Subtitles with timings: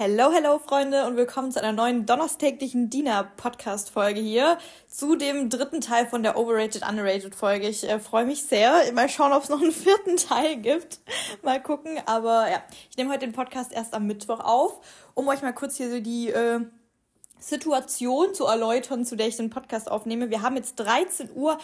[0.00, 4.56] Hello, hello, Freunde, und willkommen zu einer neuen donnerstäglichen Dina-Podcast-Folge hier.
[4.86, 7.66] Zu dem dritten Teil von der Overrated, Underrated Folge.
[7.66, 8.92] Ich äh, freue mich sehr.
[8.92, 11.00] Mal schauen, ob es noch einen vierten Teil gibt.
[11.42, 11.98] Mal gucken.
[12.06, 14.78] Aber ja, ich nehme heute den Podcast erst am Mittwoch auf,
[15.14, 16.60] um euch mal kurz hier so die äh,
[17.40, 20.30] Situation zu erläutern, zu der ich den Podcast aufnehme.
[20.30, 21.58] Wir haben jetzt 13.41 Uhr.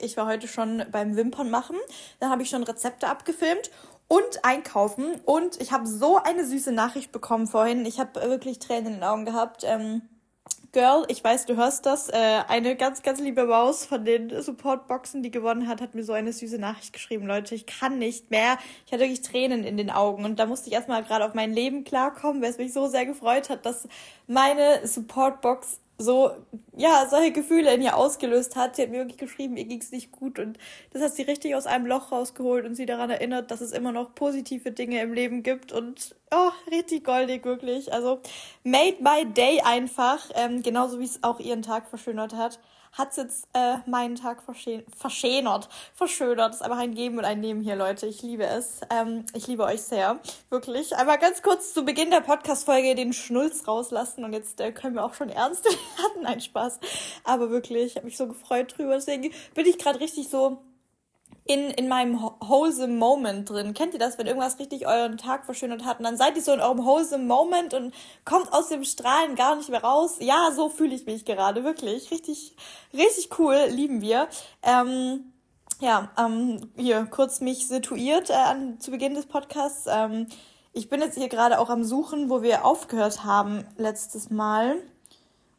[0.00, 1.76] Ich war heute schon beim Wimpern machen.
[2.18, 3.70] Dann habe ich schon Rezepte abgefilmt
[4.10, 5.20] und einkaufen.
[5.24, 7.86] Und ich habe so eine süße Nachricht bekommen vorhin.
[7.86, 9.62] Ich habe wirklich Tränen in den Augen gehabt.
[9.64, 10.02] Ähm,
[10.72, 12.08] Girl, ich weiß, du hörst das.
[12.08, 16.12] Äh, eine ganz, ganz liebe Maus von den Supportboxen, die gewonnen hat, hat mir so
[16.12, 17.28] eine süße Nachricht geschrieben.
[17.28, 18.58] Leute, ich kann nicht mehr.
[18.84, 20.24] Ich hatte wirklich Tränen in den Augen.
[20.24, 23.06] Und da musste ich erstmal gerade auf mein Leben klarkommen, weil es mich so sehr
[23.06, 23.86] gefreut hat, dass
[24.26, 26.32] meine Supportbox so,
[26.76, 28.76] ja, solche Gefühle in ihr ausgelöst hat.
[28.76, 30.58] Sie hat mir wirklich geschrieben, ihr ging's nicht gut und
[30.92, 33.92] das hat sie richtig aus einem Loch rausgeholt und sie daran erinnert, dass es immer
[33.92, 37.92] noch positive Dinge im Leben gibt und oh, richtig goldig, wirklich.
[37.92, 38.20] Also
[38.64, 42.58] made my day einfach, ähm, genauso wie es auch ihren Tag verschönert hat
[42.92, 45.68] hat's jetzt äh, meinen Tag verschönert.
[45.94, 46.54] Verschönert.
[46.54, 48.06] ist einfach ein Geben und ein Nehmen hier, Leute.
[48.06, 48.80] Ich liebe es.
[48.90, 50.18] Ähm, ich liebe euch sehr.
[50.48, 50.96] Wirklich.
[50.96, 55.04] Einmal ganz kurz zu Beginn der Podcast-Folge den Schnulz rauslassen und jetzt äh, können wir
[55.04, 56.22] auch schon ernst werden.
[56.22, 56.80] Nein, Spaß.
[57.24, 58.94] Aber wirklich, ich habe mich so gefreut drüber.
[58.94, 60.58] Deswegen bin ich gerade richtig so
[61.50, 63.74] in, in meinem wholesome Moment drin.
[63.74, 66.52] Kennt ihr das, wenn irgendwas richtig euren Tag verschönert hat und dann seid ihr so
[66.52, 67.92] in eurem wholesome Moment und
[68.24, 70.18] kommt aus dem Strahlen gar nicht mehr raus?
[70.20, 72.12] Ja, so fühle ich mich gerade, wirklich.
[72.12, 72.54] Richtig,
[72.94, 74.28] richtig cool, lieben wir.
[74.62, 75.32] Ähm,
[75.80, 79.86] ja, ähm, hier kurz mich situiert äh, an, zu Beginn des Podcasts.
[79.88, 80.28] Ähm,
[80.72, 84.76] ich bin jetzt hier gerade auch am Suchen, wo wir aufgehört haben letztes Mal.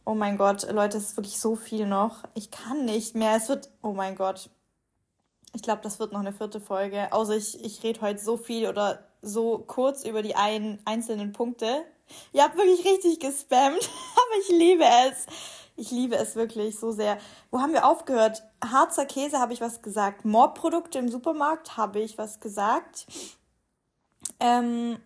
[0.06, 2.24] Oh mein Gott, Leute, es ist wirklich so viel noch.
[2.34, 3.36] Ich kann nicht mehr.
[3.36, 4.50] Es wird, oh mein Gott.
[5.54, 7.12] Ich glaube, das wird noch eine vierte Folge.
[7.12, 11.84] Außer ich, ich rede heute so viel oder so kurz über die ein, einzelnen Punkte.
[12.34, 13.78] Ihr habt wirklich richtig gespammt,
[14.16, 15.26] aber ich liebe es.
[15.76, 17.18] Ich liebe es wirklich so sehr.
[17.50, 18.44] Wo haben wir aufgehört?
[18.64, 20.26] Harzer Käse habe ich was gesagt.
[20.26, 23.08] Moorprodukte im Supermarkt habe ich was gesagt.
[24.40, 25.00] Ähm,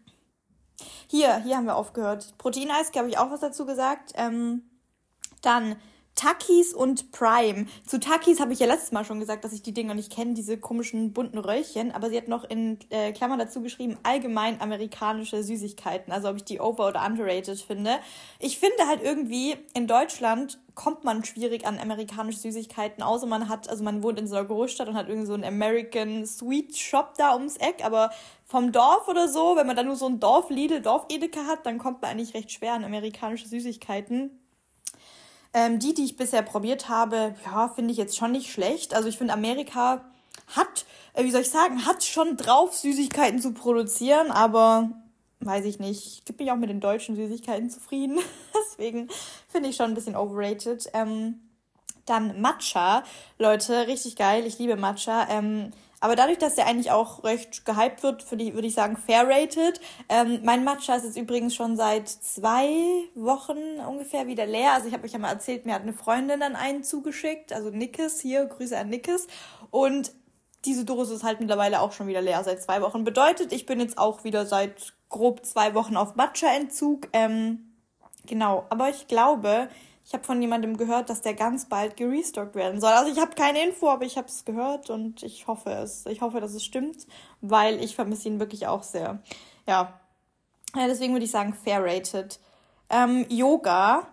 [1.08, 2.38] hier, hier haben wir aufgehört.
[2.38, 4.14] Proteineis habe ich auch was dazu gesagt.
[4.16, 4.64] Ähm,
[5.42, 5.76] dann
[6.16, 7.68] Takis und Prime.
[7.86, 10.34] Zu Takis habe ich ja letztes Mal schon gesagt, dass ich die Dinger nicht kenne,
[10.34, 11.92] diese komischen bunten Röllchen.
[11.92, 16.14] Aber sie hat noch in äh, Klammern dazu geschrieben, allgemein amerikanische Süßigkeiten.
[16.14, 17.98] Also ob ich die over- oder underrated finde.
[18.40, 23.70] Ich finde halt irgendwie, in Deutschland kommt man schwierig an amerikanische Süßigkeiten, außer man hat,
[23.70, 27.14] also man wohnt in so einer Großstadt und hat irgendwie so einen American Sweet Shop
[27.18, 28.12] da ums Eck, aber
[28.44, 31.66] vom Dorf oder so, wenn man da nur so ein Dorf Lidl, Dorf Edeka hat,
[31.66, 34.45] dann kommt man eigentlich recht schwer an amerikanische Süßigkeiten.
[35.58, 38.94] Ähm, die, die ich bisher probiert habe, ja, finde ich jetzt schon nicht schlecht.
[38.94, 40.04] Also ich finde, Amerika
[40.54, 44.90] hat, äh, wie soll ich sagen, hat schon drauf, Süßigkeiten zu produzieren, aber
[45.40, 46.06] weiß ich nicht.
[46.06, 48.20] Ich gebe mich auch mit den deutschen Süßigkeiten zufrieden.
[48.54, 49.08] Deswegen
[49.48, 50.90] finde ich schon ein bisschen overrated.
[50.94, 51.40] Ähm,
[52.06, 53.04] dann Matcha.
[53.40, 54.46] Leute, richtig geil.
[54.46, 55.26] Ich liebe Matcha.
[55.30, 55.72] Ähm,
[56.06, 59.28] aber dadurch, dass der eigentlich auch recht gehypt wird, würde ich, würd ich sagen fair
[59.28, 59.82] rated.
[60.08, 62.70] Ähm, mein Matcha ist jetzt übrigens schon seit zwei
[63.16, 64.74] Wochen ungefähr wieder leer.
[64.74, 67.72] Also ich habe euch ja mal erzählt, mir hat eine Freundin dann einen zugeschickt, also
[67.72, 69.26] Nickes hier, Grüße an Nickes.
[69.72, 70.12] Und
[70.64, 73.04] diese Dose ist halt mittlerweile auch schon wieder leer seit zwei Wochen.
[73.04, 77.08] Bedeutet, ich bin jetzt auch wieder seit grob zwei Wochen auf Matcha-Entzug.
[77.14, 77.74] Ähm,
[78.28, 79.70] genau, aber ich glaube,
[80.06, 82.92] ich habe von jemandem gehört, dass der ganz bald gerestockt werden soll.
[82.92, 86.06] Also ich habe keine Info, aber ich habe es gehört und ich hoffe es.
[86.06, 87.08] Ich hoffe, dass es stimmt,
[87.42, 89.20] weil ich vermisse ihn wirklich auch sehr.
[89.68, 90.00] Ja.
[90.76, 92.40] ja deswegen würde ich sagen, fair rated.
[92.92, 94.08] Ähm, Yoga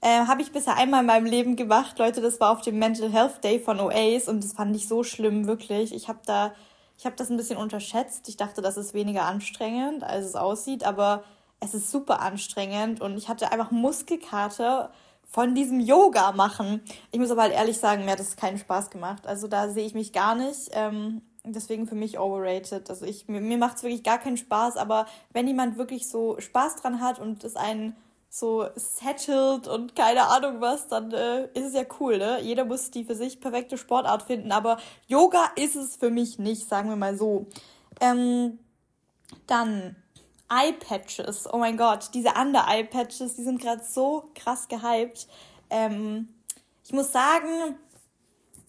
[0.00, 1.96] äh, habe ich bisher einmal in meinem Leben gemacht.
[2.00, 5.04] Leute, das war auf dem Mental Health Day von OAs und das fand ich so
[5.04, 5.94] schlimm, wirklich.
[5.94, 6.54] Ich habe da,
[6.98, 8.28] ich habe das ein bisschen unterschätzt.
[8.28, 11.22] Ich dachte, das ist weniger anstrengend, als es aussieht, aber
[11.60, 14.90] es ist super anstrengend und ich hatte einfach Muskelkater
[15.26, 16.82] von diesem Yoga machen.
[17.10, 19.26] Ich muss aber halt ehrlich sagen, mir hat das keinen Spaß gemacht.
[19.26, 20.70] Also da sehe ich mich gar nicht.
[20.72, 22.88] Ähm, deswegen für mich overrated.
[22.88, 26.38] Also ich, mir, mir macht es wirklich gar keinen Spaß, aber wenn jemand wirklich so
[26.38, 27.96] Spaß dran hat und es einen
[28.28, 32.40] so settled und keine Ahnung was, dann äh, ist es ja cool, ne?
[32.42, 36.68] Jeder muss die für sich perfekte Sportart finden, aber Yoga ist es für mich nicht,
[36.68, 37.46] sagen wir mal so.
[38.00, 38.58] Ähm,
[39.46, 39.96] dann
[40.48, 41.48] Eye-Patches.
[41.52, 45.26] Oh mein Gott, diese Under-Eye-Patches, die sind gerade so krass gehypt.
[45.70, 46.28] Ähm,
[46.84, 47.76] ich muss sagen,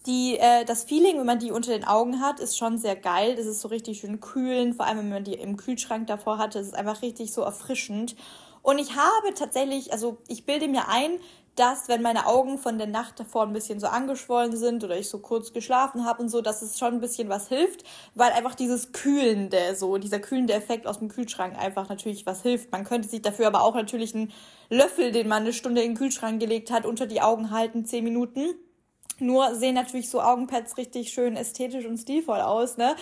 [0.06, 3.36] die, äh, das Feeling, wenn man die unter den Augen hat, ist schon sehr geil.
[3.36, 6.58] Das ist so richtig schön kühlend, vor allem wenn man die im Kühlschrank davor hatte.
[6.58, 8.16] Es ist einfach richtig so erfrischend.
[8.62, 11.20] Und ich habe tatsächlich, also ich bilde mir ein,
[11.58, 15.08] dass wenn meine Augen von der Nacht davor ein bisschen so angeschwollen sind oder ich
[15.08, 17.84] so kurz geschlafen habe und so, dass es schon ein bisschen was hilft,
[18.14, 22.70] weil einfach dieses kühlende, so dieser kühlende Effekt aus dem Kühlschrank einfach natürlich was hilft.
[22.70, 24.32] Man könnte sich dafür aber auch natürlich einen
[24.70, 28.04] Löffel, den man eine Stunde in den Kühlschrank gelegt hat, unter die Augen halten, zehn
[28.04, 28.54] Minuten.
[29.18, 32.94] Nur sehen natürlich so Augenpads richtig schön ästhetisch und stilvoll aus, ne?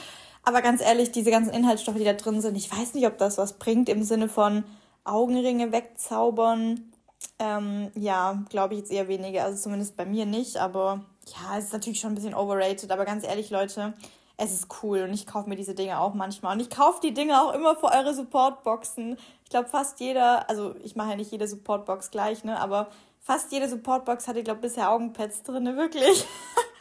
[0.44, 3.36] Aber ganz ehrlich, diese ganzen Inhaltsstoffe, die da drin sind, ich weiß nicht, ob das
[3.36, 4.64] was bringt im Sinne von
[5.04, 6.92] Augenringe wegzaubern.
[7.38, 9.44] Ähm, ja, glaube ich jetzt eher weniger.
[9.44, 10.56] Also zumindest bei mir nicht.
[10.56, 12.90] Aber ja, es ist natürlich schon ein bisschen overrated.
[12.90, 13.94] Aber ganz ehrlich, Leute,
[14.36, 16.54] es ist cool und ich kaufe mir diese Dinge auch manchmal.
[16.54, 19.16] Und ich kaufe die Dinge auch immer für eure Supportboxen.
[19.44, 22.60] Ich glaube, fast jeder, also ich mache ja nicht jede Supportbox gleich, ne?
[22.60, 22.88] Aber
[23.20, 26.26] fast jede Supportbox hatte, glaube ich, bisher Augenpads drin, wirklich.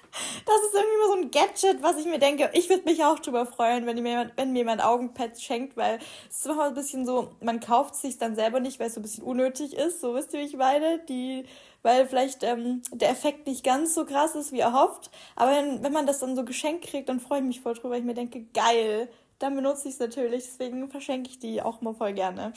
[0.46, 3.20] Das ist irgendwie immer so ein Gadget, was ich mir denke, ich würde mich auch
[3.20, 6.74] drüber freuen, wenn mir jemand, wenn mir jemand Augenpads schenkt, weil es ist immer ein
[6.74, 10.02] bisschen so, man kauft sich dann selber nicht, weil es so ein bisschen unnötig ist,
[10.02, 11.46] so wisst ihr, wie ich meine, die,
[11.82, 15.94] weil vielleicht ähm, der Effekt nicht ganz so krass ist, wie erhofft, aber wenn, wenn
[15.94, 18.46] man das dann so geschenkt kriegt, dann freue ich mich voll drüber, ich mir denke,
[18.54, 19.10] geil,
[19.40, 22.54] dann benutze ich es natürlich, deswegen verschenke ich die auch mal voll gerne.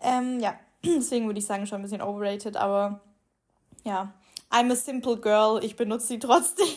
[0.00, 0.54] Ähm, ja,
[0.84, 3.00] deswegen würde ich sagen, schon ein bisschen overrated, aber
[3.84, 4.14] ja,
[4.54, 6.68] I'm a simple girl, ich benutze sie trotzdem.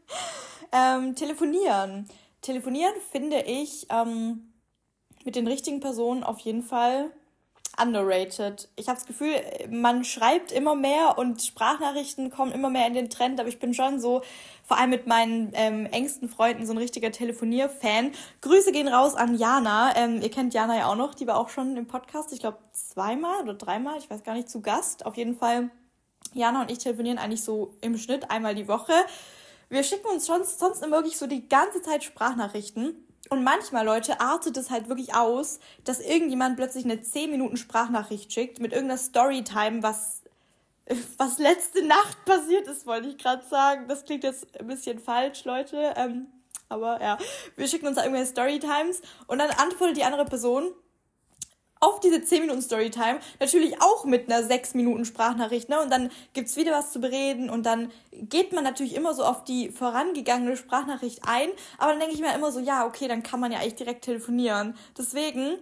[0.72, 2.08] ähm, telefonieren.
[2.40, 4.52] Telefonieren finde ich ähm,
[5.24, 7.10] mit den richtigen Personen auf jeden Fall
[7.82, 8.68] underrated.
[8.76, 9.34] Ich habe das Gefühl,
[9.70, 13.74] man schreibt immer mehr und Sprachnachrichten kommen immer mehr in den Trend, aber ich bin
[13.74, 14.22] schon so,
[14.64, 18.12] vor allem mit meinen ähm, engsten Freunden, so ein richtiger Telefonierfan.
[18.40, 19.96] Grüße gehen raus an Jana.
[19.96, 22.58] Ähm, ihr kennt Jana ja auch noch, die war auch schon im Podcast, ich glaube
[22.70, 25.04] zweimal oder dreimal, ich weiß gar nicht, zu Gast.
[25.06, 25.70] Auf jeden Fall
[26.32, 28.92] Jana und ich telefonieren eigentlich so im Schnitt einmal die Woche.
[29.68, 33.06] Wir schicken uns sonst, sonst immer wirklich so die ganze Zeit Sprachnachrichten.
[33.28, 38.32] Und manchmal, Leute, artet es halt wirklich aus, dass irgendjemand plötzlich eine 10 Minuten Sprachnachricht
[38.32, 40.22] schickt mit irgendeiner Storytime, was,
[41.16, 43.86] was letzte Nacht passiert ist, wollte ich gerade sagen.
[43.86, 45.94] Das klingt jetzt ein bisschen falsch, Leute.
[45.96, 46.26] Ähm,
[46.68, 47.18] aber ja,
[47.56, 50.72] wir schicken uns da irgendwelche Storytimes und dann antwortet die andere Person
[51.80, 55.80] auf diese 10 Minuten Storytime natürlich auch mit einer 6 Minuten Sprachnachricht, ne?
[55.80, 59.44] Und dann gibt's wieder was zu bereden und dann geht man natürlich immer so auf
[59.44, 61.48] die vorangegangene Sprachnachricht ein,
[61.78, 64.04] aber dann denke ich mir immer so, ja, okay, dann kann man ja eigentlich direkt
[64.04, 64.76] telefonieren.
[64.96, 65.56] Deswegen,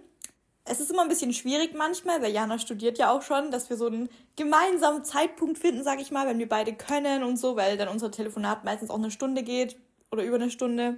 [0.65, 3.77] es ist immer ein bisschen schwierig manchmal, weil Jana studiert ja auch schon, dass wir
[3.77, 7.77] so einen gemeinsamen Zeitpunkt finden, sag ich mal, wenn wir beide können und so, weil
[7.77, 9.77] dann unser Telefonat meistens auch eine Stunde geht
[10.11, 10.97] oder über eine Stunde.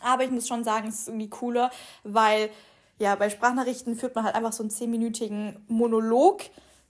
[0.00, 1.70] Aber ich muss schon sagen, es ist irgendwie cooler,
[2.02, 2.50] weil
[2.98, 6.42] ja, bei Sprachnachrichten führt man halt einfach so einen zehnminütigen Monolog.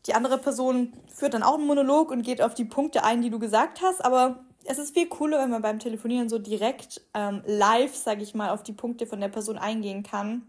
[0.07, 3.31] Die andere Person führt dann auch einen Monolog und geht auf die Punkte ein, die
[3.31, 4.05] du gesagt hast.
[4.05, 8.35] Aber es ist viel cooler, wenn man beim Telefonieren so direkt ähm, live, sage ich
[8.35, 10.43] mal, auf die Punkte von der Person eingehen kann.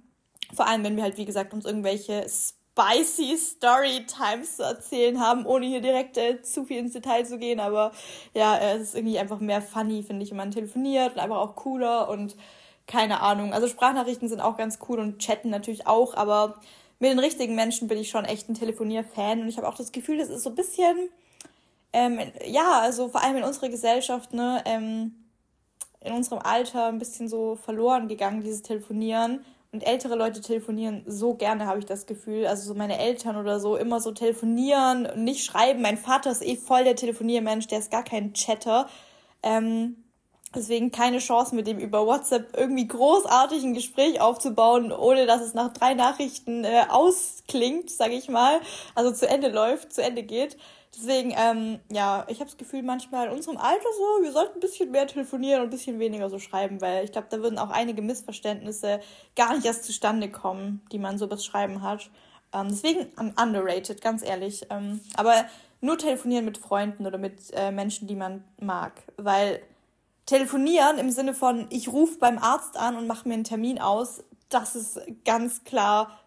[0.53, 5.65] Vor allem, wenn wir halt, wie gesagt, uns irgendwelche spicy Storytimes zu erzählen haben, ohne
[5.65, 7.59] hier direkt äh, zu viel ins Detail zu gehen.
[7.61, 7.93] Aber
[8.33, 11.37] ja, äh, es ist irgendwie einfach mehr funny, finde ich, wenn man telefoniert und einfach
[11.37, 12.35] auch cooler und
[12.87, 13.53] keine Ahnung.
[13.53, 16.59] Also Sprachnachrichten sind auch ganz cool und chatten natürlich auch, aber
[16.99, 19.91] mit den richtigen Menschen bin ich schon echt ein Telefonier-Fan und ich habe auch das
[19.91, 21.09] Gefühl, das ist so ein bisschen,
[21.93, 25.13] ähm, ja, also vor allem in unserer Gesellschaft, ne, ähm,
[26.01, 29.43] in unserem Alter ein bisschen so verloren gegangen, dieses Telefonieren.
[29.71, 32.47] Und ältere Leute telefonieren so gerne, habe ich das Gefühl.
[32.47, 35.81] Also so meine Eltern oder so, immer so telefonieren und nicht schreiben.
[35.81, 38.87] Mein Vater ist eh voll der Telefoniermensch, der ist gar kein Chatter.
[39.43, 39.97] Ähm,
[40.55, 45.53] Deswegen keine Chance, mit dem über WhatsApp irgendwie großartig ein Gespräch aufzubauen, ohne dass es
[45.53, 48.61] nach drei Nachrichten äh, ausklingt, sage ich mal.
[48.95, 50.57] Also zu Ende läuft, zu Ende geht.
[50.97, 54.61] Deswegen, ähm, ja, ich habe das Gefühl, manchmal in unserem Alter so, wir sollten ein
[54.61, 57.69] bisschen mehr telefonieren und ein bisschen weniger so schreiben, weil ich glaube, da würden auch
[57.69, 59.01] einige Missverständnisse
[59.35, 62.09] gar nicht erst zustande kommen, die man so beschreiben hat.
[62.53, 64.67] Ähm, deswegen underrated, ganz ehrlich.
[64.69, 65.45] Ähm, aber
[65.81, 69.61] nur telefonieren mit Freunden oder mit äh, Menschen, die man mag, weil
[70.25, 74.23] Telefonieren im Sinne von, ich rufe beim Arzt an und mache mir einen Termin aus,
[74.49, 76.19] das ist ganz klar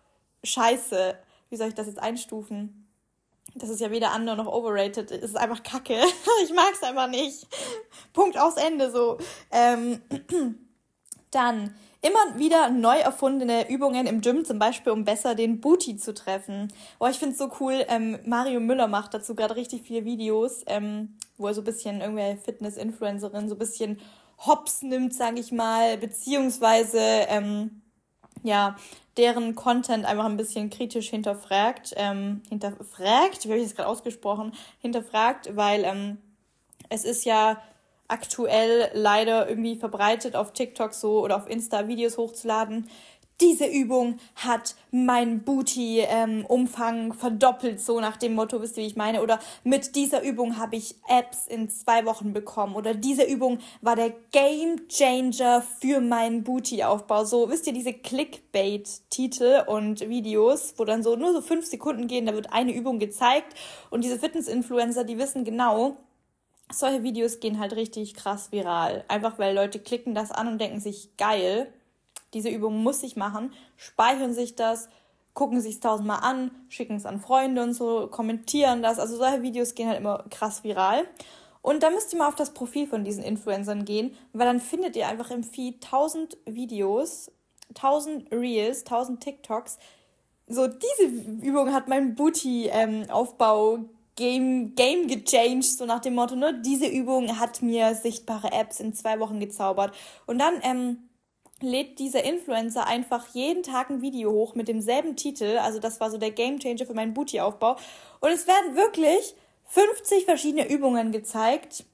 [0.45, 1.17] scheiße.
[1.51, 2.87] Wie soll ich das jetzt einstufen?
[3.55, 5.11] Das ist ja weder under noch overrated.
[5.11, 5.99] Es ist einfach kacke.
[6.45, 7.47] ich mag es einfach nicht.
[8.13, 9.19] Punkt aus Ende so.
[9.51, 10.03] Ähm,
[11.31, 16.15] dann immer wieder neu erfundene Übungen im Gym, zum Beispiel, um besser den Booty zu
[16.15, 16.73] treffen.
[16.99, 17.85] Boah, ich finde es so cool.
[17.89, 20.63] Ähm, Mario Müller macht dazu gerade richtig viele Videos.
[20.67, 23.99] Ähm, wo er so ein bisschen irgendwelche Fitness-Influencerin so ein bisschen
[24.45, 27.83] hops nimmt, sage ich mal, beziehungsweise ähm,
[28.43, 28.77] ja,
[29.17, 34.53] deren Content einfach ein bisschen kritisch hinterfragt, ähm, hinterfragt, wie habe ich das gerade ausgesprochen,
[34.81, 36.19] hinterfragt, weil ähm,
[36.89, 37.61] es ist ja
[38.09, 42.89] aktuell leider irgendwie verbreitet auf TikTok so oder auf Insta Videos hochzuladen,
[43.41, 48.97] diese Übung hat mein Booty-Umfang ähm, verdoppelt, so nach dem Motto, wisst ihr, wie ich
[48.97, 49.23] meine?
[49.23, 52.75] Oder mit dieser Übung habe ich Apps in zwei Wochen bekommen.
[52.75, 57.25] Oder diese Übung war der Game Changer für meinen Booty-Aufbau.
[57.25, 62.27] So, wisst ihr, diese Clickbait-Titel und Videos, wo dann so nur so fünf Sekunden gehen,
[62.27, 63.55] da wird eine Übung gezeigt.
[63.91, 65.97] Und diese Fitness-Influencer, die wissen genau,
[66.73, 69.05] solche Videos gehen halt richtig krass viral.
[69.09, 71.73] Einfach weil Leute klicken das an und denken sich, geil,
[72.35, 74.89] diese Übung muss ich machen, speichern sich das,
[75.35, 78.99] gucken sich es tausendmal an, schicken es an Freunde und so, kommentieren das.
[78.99, 81.07] Also solche Videos gehen halt immer krass viral.
[81.63, 84.97] Und dann müsst ihr mal auf das Profil von diesen Influencern gehen, weil dann findet
[84.97, 87.31] ihr einfach im Feed tausend Videos,
[87.75, 89.79] tausend Reels, tausend TikToks.
[90.47, 91.05] So, diese
[91.43, 96.61] Übung hat mein Booty-Aufbau ähm, Game, Game gechanged, so nach dem Motto, ne?
[96.61, 99.95] Diese Übung hat mir sichtbare Apps in zwei Wochen gezaubert.
[100.27, 101.09] Und dann, ähm,
[101.61, 105.59] lädt dieser Influencer einfach jeden Tag ein Video hoch mit demselben Titel.
[105.59, 107.77] Also das war so der Gamechanger für meinen Booty-Aufbau.
[108.21, 109.35] Und es werden wirklich
[109.65, 111.85] 50 verschiedene Übungen gezeigt,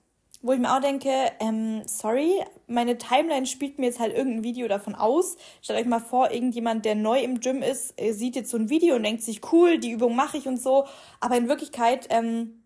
[0.44, 1.10] wo ich mir auch denke,
[1.40, 5.36] ähm, sorry, meine Timeline spielt mir jetzt halt irgendein Video davon aus.
[5.62, 8.94] Stellt euch mal vor, irgendjemand, der neu im Gym ist, sieht jetzt so ein Video
[8.94, 10.84] und denkt sich, cool, die Übung mache ich und so.
[11.20, 12.60] Aber in Wirklichkeit, ähm,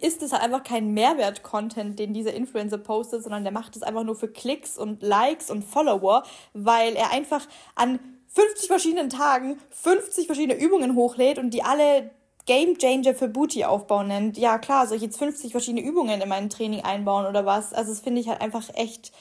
[0.00, 4.04] ist es halt einfach kein Mehrwert-Content, den dieser Influencer postet, sondern der macht es einfach
[4.04, 10.26] nur für Klicks und Likes und Follower, weil er einfach an 50 verschiedenen Tagen 50
[10.26, 12.10] verschiedene Übungen hochlädt und die alle
[12.46, 14.36] Game Changer für Booty-Aufbau nennt.
[14.36, 17.72] Ja, klar, soll ich jetzt 50 verschiedene Übungen in mein Training einbauen oder was?
[17.72, 19.12] Also, das finde ich halt einfach echt,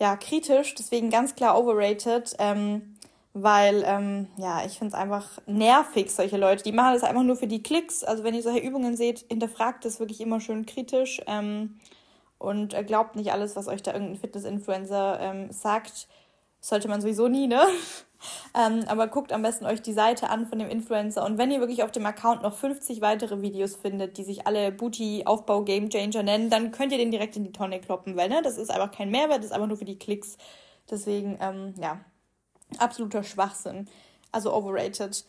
[0.00, 0.74] ja, kritisch.
[0.74, 2.34] Deswegen ganz klar overrated.
[2.38, 2.96] Ähm,
[3.34, 6.62] weil ähm, ja, ich finde es einfach nervig, solche Leute.
[6.64, 8.04] Die machen das einfach nur für die Klicks.
[8.04, 11.78] Also wenn ihr solche Übungen seht, hinterfragt das wirklich immer schön kritisch ähm,
[12.38, 16.08] und äh, glaubt nicht alles, was euch da irgendein Fitness-Influencer ähm, sagt.
[16.64, 17.60] Sollte man sowieso nie, ne?
[18.56, 21.58] ähm, aber guckt am besten euch die Seite an von dem Influencer und wenn ihr
[21.58, 26.70] wirklich auf dem Account noch 50 weitere Videos findet, die sich alle Booty-Aufbau-Game-Changer nennen, dann
[26.70, 29.38] könnt ihr den direkt in die Tonne kloppen, weil ne, das ist einfach kein Mehrwert,
[29.38, 30.38] das ist einfach nur für die Klicks.
[30.88, 32.00] Deswegen, ähm, ja,
[32.78, 33.88] absoluter Schwachsinn.
[34.30, 35.24] Also overrated.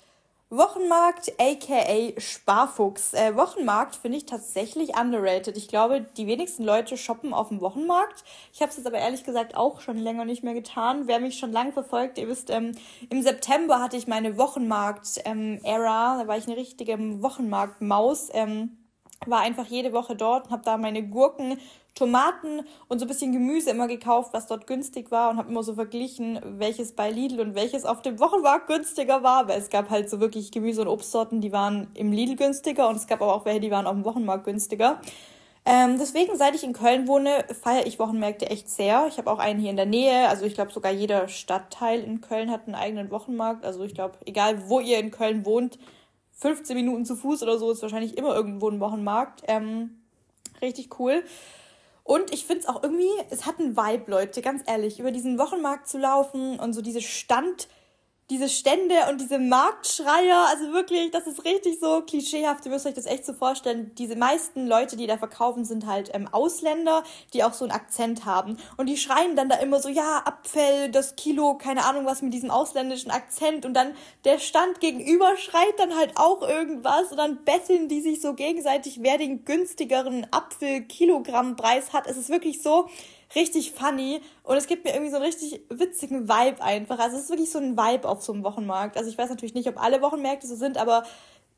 [0.56, 3.16] Wochenmarkt, aka Sparfuchs.
[3.16, 5.58] Äh, Wochenmarkt finde ich tatsächlich underrated.
[5.58, 8.24] Ich glaube, die wenigsten Leute shoppen auf dem Wochenmarkt.
[8.54, 11.08] Ich habe es jetzt aber ehrlich gesagt auch schon länger nicht mehr getan.
[11.08, 12.74] Wer mich schon lange verfolgt, ihr wisst, ähm,
[13.10, 15.26] im September hatte ich meine Wochenmarkt-Era.
[15.26, 18.30] Ähm, da war ich eine richtige Wochenmarkt-Maus.
[18.34, 18.78] Ähm,
[19.26, 21.58] war einfach jede Woche dort und habe da meine Gurken,
[21.96, 25.62] Tomaten und so ein bisschen Gemüse immer gekauft, was dort günstig war und habe immer
[25.62, 29.90] so verglichen, welches bei Lidl und welches auf dem Wochenmarkt günstiger war, weil es gab
[29.90, 33.36] halt so wirklich Gemüse- und Obstsorten, die waren im Lidl günstiger und es gab aber
[33.36, 35.00] auch welche, die waren auf dem Wochenmarkt günstiger.
[35.66, 39.06] Ähm, deswegen, seit ich in Köln wohne, feiere ich Wochenmärkte echt sehr.
[39.08, 40.28] Ich habe auch einen hier in der Nähe.
[40.28, 43.64] Also ich glaube, sogar jeder Stadtteil in Köln hat einen eigenen Wochenmarkt.
[43.64, 45.80] Also ich glaube, egal wo ihr in Köln wohnt,
[46.34, 49.44] 15 Minuten zu Fuß oder so ist wahrscheinlich immer irgendwo ein Wochenmarkt.
[49.48, 50.02] Ähm,
[50.62, 51.24] richtig cool.
[52.04, 55.40] Und ich finde es auch irgendwie, es hat einen Vibe, Leute, ganz ehrlich, über diesen
[55.40, 57.68] Wochenmarkt zu laufen und so diese Stand-
[58.34, 62.96] diese Stände und diese Marktschreier, also wirklich, das ist richtig so klischeehaft, ihr müsst euch
[62.96, 63.92] das echt so vorstellen.
[64.00, 68.26] Diese meisten Leute, die da verkaufen, sind halt ähm, Ausländer, die auch so einen Akzent
[68.26, 68.58] haben.
[68.76, 72.34] Und die schreien dann da immer so, ja, Abfell, das Kilo, keine Ahnung was mit
[72.34, 73.68] diesem ausländischen Akzent.
[73.68, 73.94] Und dann
[74.26, 79.04] der Stand gegenüber schreit dann halt auch irgendwas und dann betteln die sich so gegenseitig,
[79.04, 82.08] wer den günstigeren Apfel-Kilogramm-Preis hat.
[82.08, 82.90] Es ist wirklich so,
[83.36, 87.00] richtig funny und es gibt mir irgendwie so einen richtig witzigen Vibe einfach.
[87.00, 88.98] Also es ist wirklich so ein Vibe auf so einem Wochenmarkt.
[88.98, 91.04] Also ich weiß natürlich nicht, ob alle Wochenmärkte so sind, aber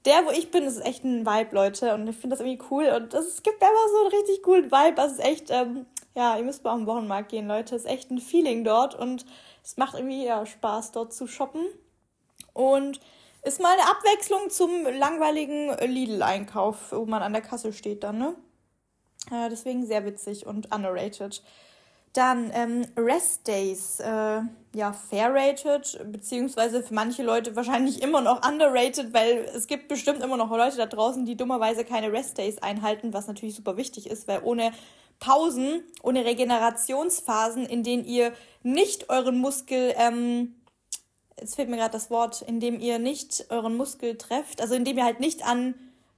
[0.05, 1.93] der, wo ich bin, ist echt ein Vibe, Leute.
[1.93, 2.85] Und ich finde das irgendwie cool.
[2.95, 5.01] Und es gibt einfach so einen richtig coolen Vibe.
[5.01, 7.75] Also es ist echt, ähm, ja, ihr müsst mal auf den Wochenmarkt gehen, Leute.
[7.75, 8.95] Es ist echt ein Feeling dort.
[8.95, 9.25] Und
[9.63, 11.65] es macht irgendwie ja Spaß, dort zu shoppen.
[12.53, 12.99] Und
[13.43, 18.35] ist mal eine Abwechslung zum langweiligen Lidl-Einkauf, wo man an der Kasse steht dann, ne?
[19.31, 21.41] Äh, deswegen sehr witzig und underrated.
[22.13, 24.39] Dann ähm, Rest Days, äh,
[24.73, 30.23] ja, fair rated, beziehungsweise für manche Leute wahrscheinlich immer noch underrated, weil es gibt bestimmt
[30.23, 34.09] immer noch Leute da draußen, die dummerweise keine Rest Days einhalten, was natürlich super wichtig
[34.09, 34.71] ist, weil ohne
[35.19, 38.31] Pausen, ohne Regenerationsphasen, in denen ihr
[38.63, 40.55] nicht euren Muskel, ähm,
[41.37, 44.85] jetzt fehlt mir gerade das Wort, in dem ihr nicht euren Muskel trefft, also in
[44.85, 45.75] dem ihr halt nicht an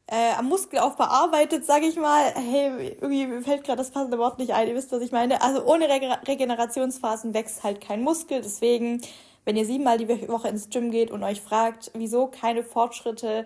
[0.08, 2.34] äh, am Muskelaufbau arbeitet, sage ich mal.
[2.34, 4.68] Hey, irgendwie fällt gerade das passende Wort nicht ein.
[4.68, 5.42] Ihr wisst, was ich meine.
[5.42, 8.42] Also ohne Re Regenerationsphasen wächst halt kein Muskel.
[8.42, 9.02] Deswegen,
[9.44, 13.46] wenn ihr siebenmal die Woche ins Gym geht und euch fragt, wieso keine Fortschritte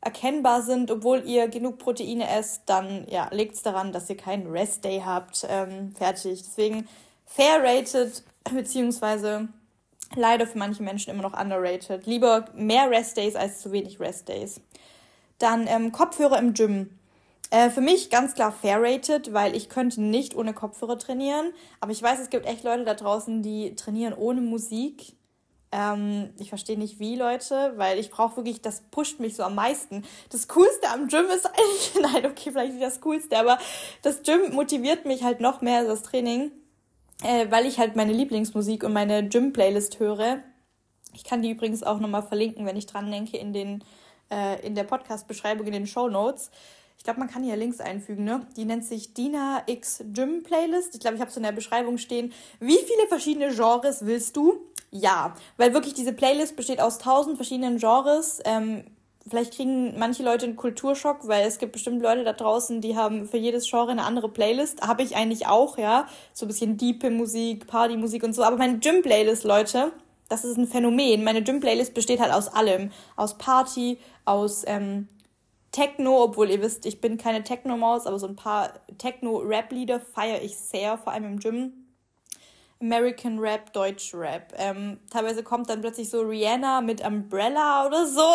[0.00, 4.50] erkennbar sind, obwohl ihr genug Proteine esst, dann ja, liegt es daran, dass ihr keinen
[4.50, 5.46] Rest Day habt.
[5.48, 6.42] Ähm, fertig.
[6.42, 6.88] Deswegen
[7.26, 9.46] fair rated, beziehungsweise
[10.16, 12.06] leider für manche Menschen immer noch underrated.
[12.06, 14.60] Lieber mehr Rest-Days als zu wenig Rest-Days.
[15.38, 16.98] Dann ähm, Kopfhörer im Gym.
[17.50, 21.52] Äh, für mich ganz klar fair-rated, weil ich könnte nicht ohne Kopfhörer trainieren.
[21.80, 25.14] Aber ich weiß, es gibt echt Leute da draußen, die trainieren ohne Musik.
[25.70, 29.54] Ähm, ich verstehe nicht wie, Leute, weil ich brauche wirklich, das pusht mich so am
[29.54, 30.04] meisten.
[30.30, 33.58] Das Coolste am Gym ist eigentlich, nein, okay, vielleicht nicht das Coolste, aber
[34.02, 36.52] das Gym motiviert mich halt noch mehr das Training
[37.22, 40.42] äh, weil ich halt meine Lieblingsmusik und meine Gym-Playlist höre.
[41.14, 43.84] Ich kann die übrigens auch nochmal verlinken, wenn ich dran denke, in, den,
[44.32, 46.50] äh, in der Podcast-Beschreibung, in den Show Notes.
[46.98, 48.46] Ich glaube, man kann hier Links einfügen, ne?
[48.56, 50.94] Die nennt sich Dina X Gym Playlist.
[50.94, 52.32] Ich glaube, ich habe es in der Beschreibung stehen.
[52.60, 54.54] Wie viele verschiedene Genres willst du?
[54.92, 58.40] Ja, weil wirklich diese Playlist besteht aus tausend verschiedenen Genres.
[58.44, 58.84] Ähm,
[59.26, 63.26] vielleicht kriegen manche Leute einen Kulturschock, weil es gibt bestimmt Leute da draußen, die haben
[63.26, 64.82] für jedes Genre eine andere Playlist.
[64.82, 66.06] Habe ich eigentlich auch, ja.
[66.34, 68.44] So ein bisschen Deep Musik, Partymusik und so.
[68.44, 69.92] Aber meine Gym-Playlist, Leute,
[70.32, 71.24] das ist ein Phänomen.
[71.24, 72.90] Meine Gym-Playlist besteht halt aus allem.
[73.16, 75.08] Aus Party, aus ähm,
[75.72, 80.56] Techno, obwohl ihr wisst, ich bin keine Techno-Maus, aber so ein paar Techno-Rap-Lieder feiere ich
[80.56, 81.72] sehr, vor allem im Gym.
[82.80, 84.54] American Rap, Deutsch Rap.
[84.56, 88.22] Ähm, teilweise kommt dann plötzlich so Rihanna mit Umbrella oder so.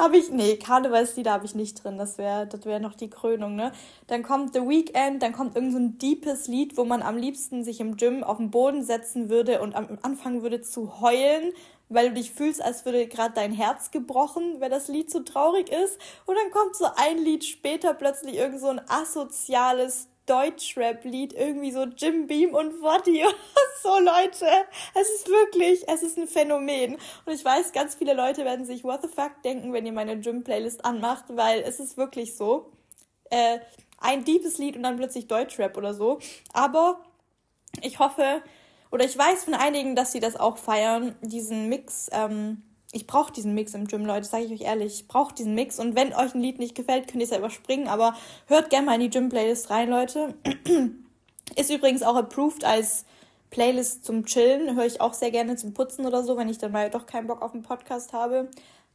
[0.00, 1.98] habe ich, nee, Karnevalslieder habe ich nicht drin.
[1.98, 3.72] Das wäre das wäre noch die Krönung, ne?
[4.06, 7.64] Dann kommt The Weekend, dann kommt irgend so ein deepes Lied, wo man am liebsten
[7.64, 11.52] sich im Gym auf den Boden setzen würde und am, anfangen würde zu heulen,
[11.88, 15.70] weil du dich fühlst, als würde gerade dein Herz gebrochen, weil das Lied so traurig
[15.70, 15.98] ist.
[16.26, 21.84] Und dann kommt so ein Lied später plötzlich irgend so ein asoziales Deutschrap-Lied, irgendwie so
[21.84, 23.34] Jim Beam und Woddy oder
[23.82, 24.46] so, Leute.
[24.94, 26.94] Es ist wirklich, es ist ein Phänomen.
[27.26, 30.20] Und ich weiß, ganz viele Leute werden sich what the fuck denken, wenn ihr meine
[30.20, 32.70] Gym-Playlist anmacht, weil es ist wirklich so.
[33.30, 33.58] Äh,
[33.98, 36.20] ein deepes Lied und dann plötzlich Deutschrap oder so.
[36.52, 37.00] Aber
[37.82, 38.42] ich hoffe,
[38.92, 43.32] oder ich weiß von einigen, dass sie das auch feiern, diesen Mix, ähm, ich brauche
[43.32, 44.94] diesen Mix im Gym, Leute, sage ich euch ehrlich.
[45.00, 45.78] Ich brauche diesen Mix.
[45.78, 47.86] Und wenn euch ein Lied nicht gefällt, könnt ihr es ja überspringen.
[47.86, 48.14] Aber
[48.46, 50.34] hört gerne mal in die Gym-Playlist rein, Leute.
[51.56, 53.04] Ist übrigens auch approved als
[53.50, 54.76] Playlist zum Chillen.
[54.76, 57.28] Höre ich auch sehr gerne zum Putzen oder so, wenn ich dann mal doch keinen
[57.28, 58.48] Bock auf einen Podcast habe.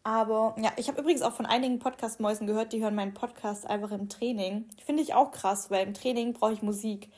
[0.04, 3.92] Aber ja, ich habe übrigens auch von einigen Podcast-Mäusen gehört, die hören meinen Podcast einfach
[3.92, 4.66] im Training.
[4.86, 7.10] Finde ich auch krass, weil im Training brauche ich Musik.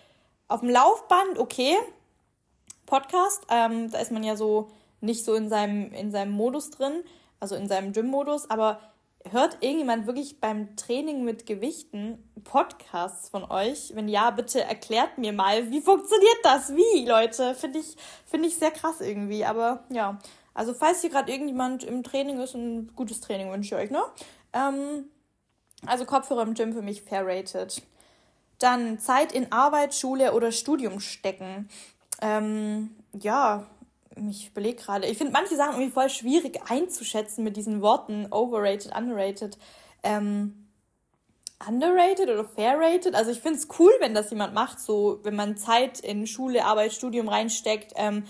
[0.47, 1.75] Auf dem Laufband, okay.
[2.86, 4.69] Podcast, ähm, da ist man ja so
[5.08, 7.04] nicht so in seinem, in seinem Modus drin,
[7.39, 8.80] also in seinem Gym-Modus, aber
[9.32, 13.91] hört irgendjemand wirklich beim Training mit Gewichten Podcasts von euch?
[13.96, 16.76] Wenn ja, bitte erklärt mir mal, wie funktioniert das?
[16.76, 17.56] Wie, Leute?
[17.56, 19.46] Finde ich, finde ich sehr krass irgendwie.
[19.46, 20.20] Aber ja,
[20.54, 24.04] also falls hier gerade irgendjemand im Training ist, ein gutes Training wünsche ich euch, ne?
[24.54, 25.06] Ähm,
[25.86, 27.82] also Kopfhörer im Gym für mich fair rated.
[28.60, 31.70] Dann Zeit in Arbeit, Schule oder Studium stecken.
[32.22, 33.67] Ähm, ja,
[34.30, 38.95] ich überlege gerade, ich finde manche Sachen irgendwie voll schwierig einzuschätzen mit diesen Worten overrated,
[38.95, 39.58] underrated.
[40.03, 40.67] Ähm,
[41.67, 43.15] underrated oder fairrated?
[43.15, 46.65] Also ich finde es cool, wenn das jemand macht, so wenn man Zeit in Schule,
[46.65, 47.93] Arbeit, Studium reinsteckt.
[47.95, 48.23] Ähm,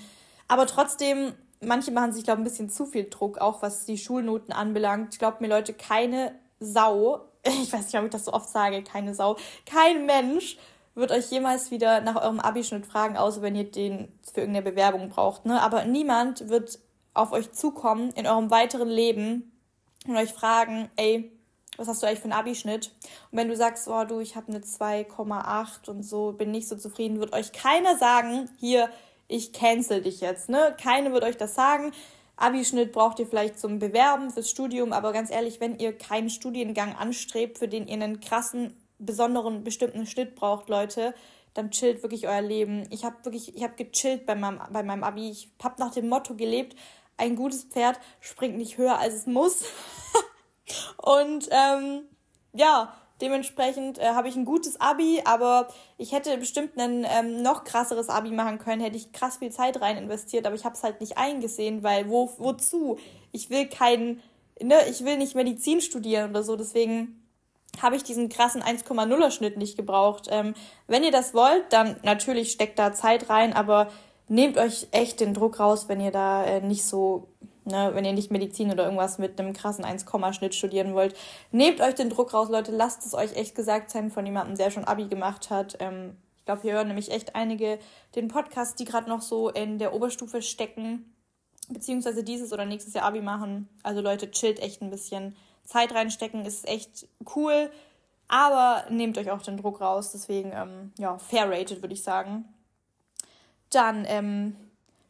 [0.48, 3.98] aber trotzdem, manche machen sich, glaube ich, ein bisschen zu viel Druck, auch was die
[3.98, 5.14] Schulnoten anbelangt.
[5.14, 8.84] Ich glaube mir, Leute, keine Sau, ich weiß nicht, ob ich das so oft sage,
[8.84, 10.58] keine Sau, kein Mensch
[10.98, 15.10] wird euch jemals wieder nach eurem Abischnitt fragen, außer wenn ihr den für irgendeine Bewerbung
[15.10, 15.46] braucht.
[15.46, 15.62] Ne?
[15.62, 16.80] Aber niemand wird
[17.14, 19.52] auf euch zukommen in eurem weiteren Leben
[20.08, 21.32] und euch fragen, ey,
[21.78, 22.92] was hast du eigentlich für einen Abischnitt?
[23.32, 26.76] Und wenn du sagst, oh du, ich habe eine 2,8 und so, bin nicht so
[26.76, 28.90] zufrieden, wird euch keiner sagen, hier,
[29.28, 30.50] ich cancel dich jetzt.
[30.50, 30.76] Ne?
[30.82, 31.92] Keine wird euch das sagen.
[32.38, 36.96] Abischnitt braucht ihr vielleicht zum Bewerben, fürs Studium, aber ganz ehrlich, wenn ihr keinen Studiengang
[36.96, 41.14] anstrebt, für den ihr einen krassen besonderen, bestimmten Schnitt braucht, Leute,
[41.54, 42.88] dann chillt wirklich euer Leben.
[42.92, 45.30] Ich habe wirklich, ich habe gechillt bei meinem, bei meinem Abi.
[45.30, 46.76] Ich habe nach dem Motto gelebt,
[47.18, 49.66] ein gutes Pferd springt nicht höher, als es muss.
[50.98, 52.04] Und ähm,
[52.54, 57.64] ja, dementsprechend äh, habe ich ein gutes Abi, aber ich hätte bestimmt ein ähm, noch
[57.64, 60.84] krasseres Abi machen können, hätte ich krass viel Zeit rein investiert, aber ich habe es
[60.84, 63.00] halt nicht eingesehen, weil wo, wozu?
[63.32, 64.22] Ich will keinen,
[64.62, 67.27] ne, ich will nicht Medizin studieren oder so, deswegen
[67.82, 70.28] habe ich diesen krassen 1,0er Schnitt nicht gebraucht.
[70.30, 70.54] Ähm,
[70.88, 73.90] wenn ihr das wollt, dann natürlich steckt da Zeit rein, aber
[74.28, 77.28] nehmt euch echt den Druck raus, wenn ihr da äh, nicht so,
[77.66, 81.16] ne, wenn ihr nicht Medizin oder irgendwas mit einem krassen 1-Schnitt studieren wollt.
[81.52, 84.72] Nehmt euch den Druck raus, Leute, lasst es euch echt gesagt sein von jemandem, der
[84.72, 85.78] schon Abi gemacht hat.
[85.80, 87.80] Ähm, ich glaube, hier hören nämlich echt einige
[88.16, 91.14] den Podcast, die gerade noch so in der Oberstufe stecken,
[91.70, 93.68] beziehungsweise dieses oder nächstes Jahr Abi machen.
[93.84, 95.36] Also Leute, chillt echt ein bisschen
[95.68, 97.70] Zeit reinstecken ist echt cool,
[98.28, 100.12] aber nehmt euch auch den Druck raus.
[100.14, 102.46] Deswegen, ähm, ja, fair rated, würde ich sagen.
[103.70, 104.56] Dann, ähm,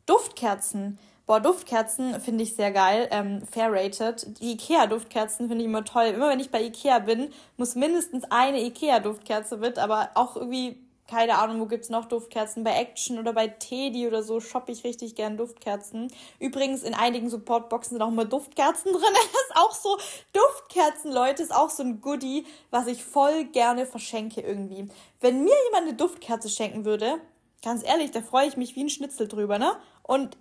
[0.07, 0.97] Duftkerzen.
[1.27, 4.39] Boah, Duftkerzen finde ich sehr geil, ähm, fair rated.
[4.39, 6.05] Die Ikea-Duftkerzen finde ich immer toll.
[6.05, 11.37] Immer wenn ich bei Ikea bin, muss mindestens eine Ikea-Duftkerze mit, aber auch irgendwie, keine
[11.37, 12.63] Ahnung, wo gibt's noch Duftkerzen?
[12.63, 16.11] Bei Action oder bei Teddy oder so shoppe ich richtig gern Duftkerzen.
[16.39, 19.01] Übrigens, in einigen Supportboxen sind auch immer Duftkerzen drin.
[19.13, 19.97] Das ist auch so,
[20.33, 24.89] Duftkerzen, Leute, ist auch so ein Goodie, was ich voll gerne verschenke irgendwie.
[25.21, 27.19] Wenn mir jemand eine Duftkerze schenken würde,
[27.63, 29.77] ganz ehrlich, da freue ich mich wie ein Schnitzel drüber, ne?
[30.03, 30.37] Und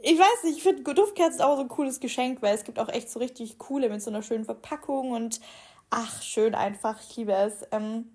[0.00, 2.88] ich weiß nicht, ich finde Duftkerzen auch so ein cooles Geschenk, weil es gibt auch
[2.88, 5.40] echt so richtig coole mit so einer schönen Verpackung und
[5.90, 7.66] ach, schön einfach, ich liebe es.
[7.72, 8.10] Ähm,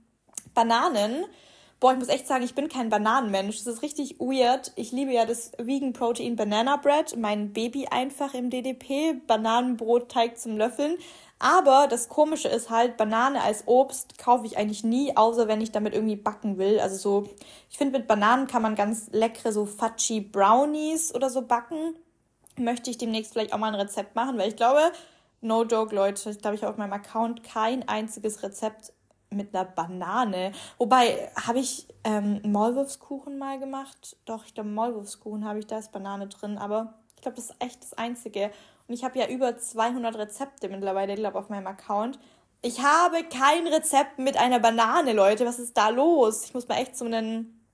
[0.54, 1.26] Bananen.
[1.84, 3.58] Boah, ich muss echt sagen, ich bin kein Bananenmensch.
[3.58, 4.72] Das ist richtig weird.
[4.78, 10.56] Ich liebe ja das Vegan Protein Banana Bread, mein Baby einfach im DDP, Bananenbrotteig zum
[10.56, 10.96] Löffeln.
[11.40, 15.74] Aber das Komische ist halt, Banane als Obst kaufe ich eigentlich nie, außer wenn ich
[15.74, 16.80] damit irgendwie backen will.
[16.80, 17.30] Also so,
[17.70, 21.98] ich finde, mit Bananen kann man ganz leckere so Fudgy Brownies oder so backen.
[22.58, 24.94] Möchte ich demnächst vielleicht auch mal ein Rezept machen, weil ich glaube,
[25.42, 28.94] no joke, Leute, ich glaube, ich habe auf meinem Account kein einziges Rezept
[29.34, 30.52] mit einer Banane.
[30.78, 34.18] Wobei, habe ich ähm, Maulwurfskuchen mal gemacht?
[34.26, 37.56] Doch, ich glaube, Maulwurfskuchen habe ich, da ist Banane drin, aber ich glaube, das ist
[37.60, 38.52] echt das Einzige.
[38.88, 42.20] Und ich habe ja über 200 Rezepte mittlerweile, glaube auf meinem Account.
[42.62, 45.46] Ich habe kein Rezept mit einer Banane, Leute.
[45.46, 46.46] Was ist da los?
[46.46, 47.66] Ich muss mal echt so einen,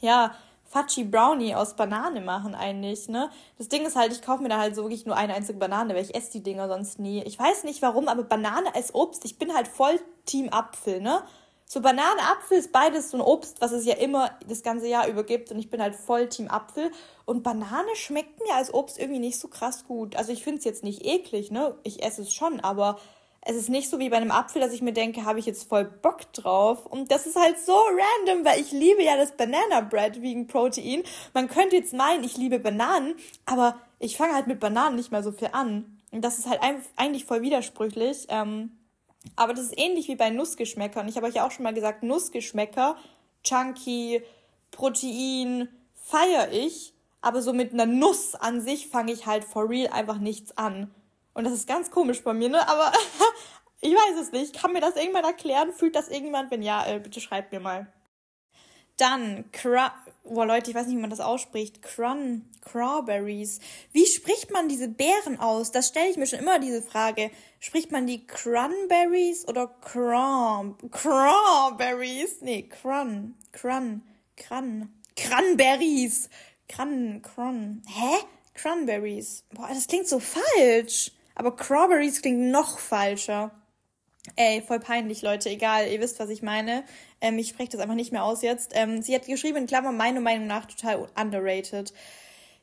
[0.00, 0.34] ja,
[0.74, 3.30] Fudgy Brownie aus Banane machen eigentlich, ne?
[3.58, 5.94] Das Ding ist halt, ich kaufe mir da halt so wirklich nur eine einzige Banane,
[5.94, 7.22] weil ich esse die Dinger sonst nie.
[7.22, 11.22] Ich weiß nicht warum, aber Banane als Obst, ich bin halt voll Team Apfel, ne?
[11.64, 15.06] So Banane, Apfel ist beides so ein Obst, was es ja immer das ganze Jahr
[15.06, 15.52] über gibt.
[15.52, 16.90] Und ich bin halt voll Team Apfel.
[17.24, 20.16] Und Banane schmeckt mir als Obst irgendwie nicht so krass gut.
[20.16, 21.76] Also ich finde es jetzt nicht eklig, ne?
[21.84, 22.98] Ich esse es schon, aber
[23.46, 25.68] es ist nicht so wie bei einem Apfel, dass ich mir denke, habe ich jetzt
[25.68, 26.86] voll Bock drauf.
[26.86, 31.02] Und das ist halt so random, weil ich liebe ja das Banana Bread wegen Protein.
[31.34, 35.22] Man könnte jetzt meinen, ich liebe Bananen, aber ich fange halt mit Bananen nicht mehr
[35.22, 36.00] so viel an.
[36.10, 36.60] Und das ist halt
[36.96, 38.26] eigentlich voll widersprüchlich.
[38.30, 38.78] Ähm,
[39.36, 41.08] aber das ist ähnlich wie bei Nussgeschmäckern.
[41.08, 42.96] Ich habe euch ja auch schon mal gesagt, Nussgeschmäcker,
[43.42, 44.22] Chunky,
[44.70, 46.94] Protein, feiere ich.
[47.20, 50.94] Aber so mit einer Nuss an sich fange ich halt for real einfach nichts an.
[51.34, 52.66] Und das ist ganz komisch bei mir, ne?
[52.68, 52.92] Aber
[53.80, 54.54] ich weiß es nicht.
[54.56, 55.72] Kann mir das irgendwann erklären?
[55.72, 56.50] Fühlt das irgendwann?
[56.50, 57.92] Wenn ja, äh, bitte schreibt mir mal.
[58.96, 59.92] Dann, Cra
[60.26, 61.82] Boah, Leute, ich weiß nicht, wie man das ausspricht.
[61.82, 63.60] Crun, Crawberries.
[63.92, 65.70] Wie spricht man diese Beeren aus?
[65.70, 67.30] Das stelle ich mir schon immer diese Frage.
[67.60, 72.40] Spricht man die Crunberries oder Craw Crawberries?
[72.40, 74.00] Nee, Crun, Crun,
[74.36, 76.30] Crun, Cranberries.
[76.70, 77.82] Crun, Crun.
[77.86, 78.24] Hä?
[78.54, 79.44] Cranberries.
[79.52, 81.12] Boah, das klingt so falsch.
[81.34, 83.50] Aber Crawberries klingt noch falscher.
[84.36, 85.50] Ey, voll peinlich, Leute.
[85.50, 86.84] Egal, ihr wisst, was ich meine.
[87.20, 88.72] Ähm, ich spreche das einfach nicht mehr aus jetzt.
[88.74, 91.92] Ähm, sie hat geschrieben, in Klammern, meiner Meinung nach total underrated.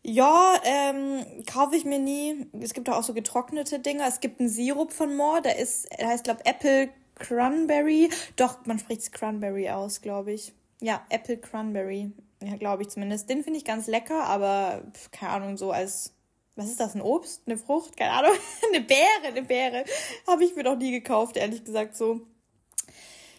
[0.04, 2.48] Ja, ähm, kaufe ich mir nie.
[2.60, 4.08] Es gibt auch so getrocknete Dinger.
[4.08, 8.10] Es gibt einen Sirup von Moore, der ist, der heißt, glaube Apple Cranberry.
[8.36, 10.54] Doch, man spricht es Cranberry aus, glaube ich.
[10.80, 12.12] Ja, Apple Cranberry.
[12.44, 13.30] Ja, glaube ich zumindest.
[13.30, 14.82] Den finde ich ganz lecker, aber
[15.12, 16.16] keine Ahnung, so als
[16.56, 18.34] was ist das, ein Obst, eine Frucht, keine Ahnung,
[18.74, 19.86] eine Beere, eine Beere,
[20.28, 22.22] habe ich mir noch nie gekauft, ehrlich gesagt so.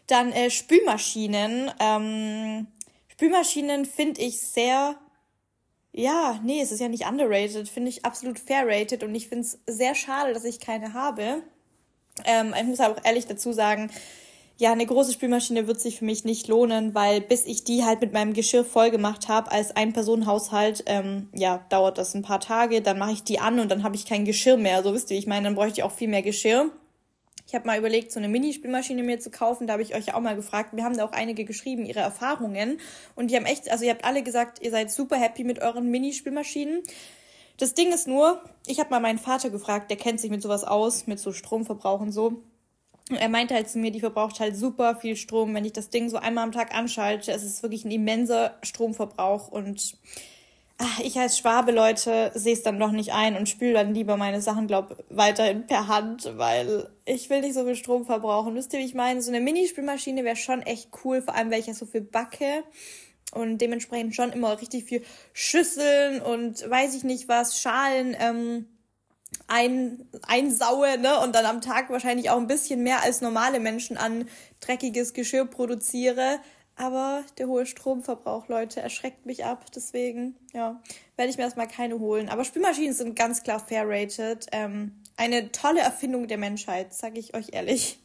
[0.07, 1.70] Dann äh, Spülmaschinen.
[1.79, 2.66] Ähm,
[3.09, 4.96] Spülmaschinen finde ich sehr,
[5.92, 9.46] ja, nee, es ist ja nicht underrated, finde ich absolut fair rated und ich finde
[9.46, 11.42] es sehr schade, dass ich keine habe.
[12.25, 13.90] Ähm, ich muss aber auch ehrlich dazu sagen,
[14.62, 18.01] ja, eine große Spülmaschine wird sich für mich nicht lohnen, weil bis ich die halt
[18.01, 22.81] mit meinem Geschirr voll gemacht habe als Ein-Personen-Haushalt, ähm, ja, dauert das ein paar Tage.
[22.81, 24.85] Dann mache ich die an und dann habe ich kein Geschirr mehr.
[24.85, 26.70] So wisst ihr, ich meine, dann bräuchte ich auch viel mehr Geschirr.
[27.44, 29.66] Ich habe mal überlegt, so eine Minispülmaschine mir zu kaufen.
[29.66, 30.77] Da habe ich euch ja auch mal gefragt.
[30.77, 32.79] Wir haben da auch einige geschrieben, ihre Erfahrungen.
[33.16, 35.90] Und die haben echt, also ihr habt alle gesagt, ihr seid super happy mit euren
[35.90, 36.85] Minispülmaschinen.
[37.57, 40.62] Das Ding ist nur, ich habe mal meinen Vater gefragt, der kennt sich mit sowas
[40.62, 42.44] aus, mit so Stromverbrauch und so.
[43.11, 45.55] Er meinte halt zu mir, die verbraucht halt super viel Strom.
[45.55, 49.49] Wenn ich das Ding so einmal am Tag anschalte, es ist wirklich ein immenser Stromverbrauch
[49.49, 49.97] und
[50.79, 54.17] ach, ich als Schwabe, Leute, sehe es dann noch nicht ein und spüle dann lieber
[54.17, 58.55] meine Sachen, glaub, weiterhin per Hand, weil ich will nicht so viel Strom verbrauchen.
[58.55, 59.23] Wisst ihr, wie ich meine?
[59.23, 62.65] So eine Minispülmaschine wäre schon echt cool, vor allem weil ich ja so viel backe
[63.33, 68.67] und dementsprechend schon immer richtig viel Schüsseln und weiß ich nicht was, Schalen, ähm,
[69.53, 73.99] ein, einsaue, ne, und dann am Tag wahrscheinlich auch ein bisschen mehr als normale Menschen
[73.99, 74.27] an
[74.61, 76.38] dreckiges Geschirr produziere.
[76.75, 79.67] Aber der hohe Stromverbrauch, Leute, erschreckt mich ab.
[79.75, 80.81] Deswegen, ja,
[81.17, 82.31] werde ich mir erstmal keine holen.
[82.31, 84.47] Aber Spülmaschinen sind ganz klar fair rated.
[84.53, 87.99] Ähm, eine tolle Erfindung der Menschheit, sage ich euch ehrlich.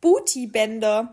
[0.00, 1.12] Booty-Bänder.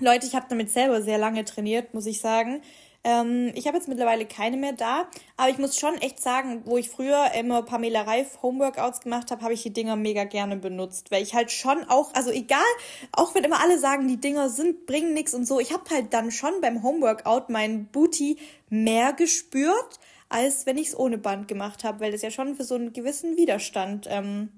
[0.00, 2.60] Leute, ich habe damit selber sehr lange trainiert, muss ich sagen.
[3.04, 6.78] Ähm, ich habe jetzt mittlerweile keine mehr da, aber ich muss schon echt sagen, wo
[6.78, 11.10] ich früher immer Pamela Reif Homeworkouts gemacht habe, habe ich die Dinger mega gerne benutzt,
[11.10, 12.64] weil ich halt schon auch, also egal,
[13.12, 16.14] auch wenn immer alle sagen, die Dinger sind, bringen nichts und so, ich habe halt
[16.14, 18.38] dann schon beim Homeworkout mein Booty
[18.70, 22.64] mehr gespürt, als wenn ich es ohne Band gemacht habe, weil das ja schon für
[22.64, 24.48] so einen gewissen Widerstand, ähm,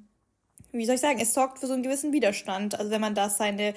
[0.72, 2.78] wie soll ich sagen, es sorgt für so einen gewissen Widerstand.
[2.78, 3.74] Also wenn man da seine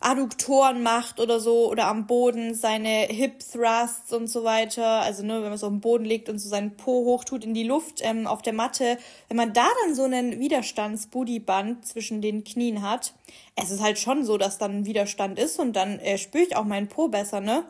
[0.00, 4.86] Adduktoren macht oder so oder am Boden seine Hip Thrusts und so weiter.
[4.86, 7.64] Also ne, wenn man so am Boden liegt und so seinen Po hochtut in die
[7.64, 12.82] Luft ähm, auf der Matte, wenn man da dann so einen Widerstands-Bootyband zwischen den Knien
[12.82, 13.14] hat,
[13.56, 16.56] es ist halt schon so, dass dann ein Widerstand ist und dann äh, spüre ich
[16.56, 17.64] auch meinen Po besser, ne?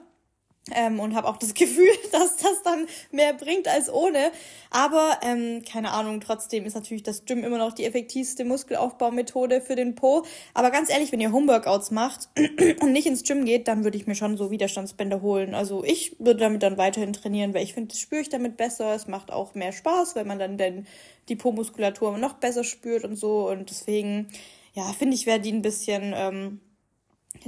[0.75, 4.31] Ähm, und habe auch das Gefühl, dass das dann mehr bringt als ohne.
[4.71, 9.77] Aber ähm, keine Ahnung, trotzdem ist natürlich das Gym immer noch die effektivste Muskelaufbaumethode für
[9.77, 10.25] den Po.
[10.55, 12.29] Aber ganz ehrlich, wenn ihr Homeworkouts macht
[12.81, 15.55] und nicht ins Gym geht, dann würde ich mir schon so Widerstandsbänder holen.
[15.55, 18.95] Also ich würde damit dann weiterhin trainieren, weil ich finde, das spüre ich damit besser.
[18.95, 20.87] Es macht auch mehr Spaß, weil man dann den,
[21.29, 23.49] die Po-Muskulatur noch besser spürt und so.
[23.49, 24.29] Und deswegen,
[24.75, 26.13] ja, finde ich, wäre die ein bisschen...
[26.17, 26.61] Ähm,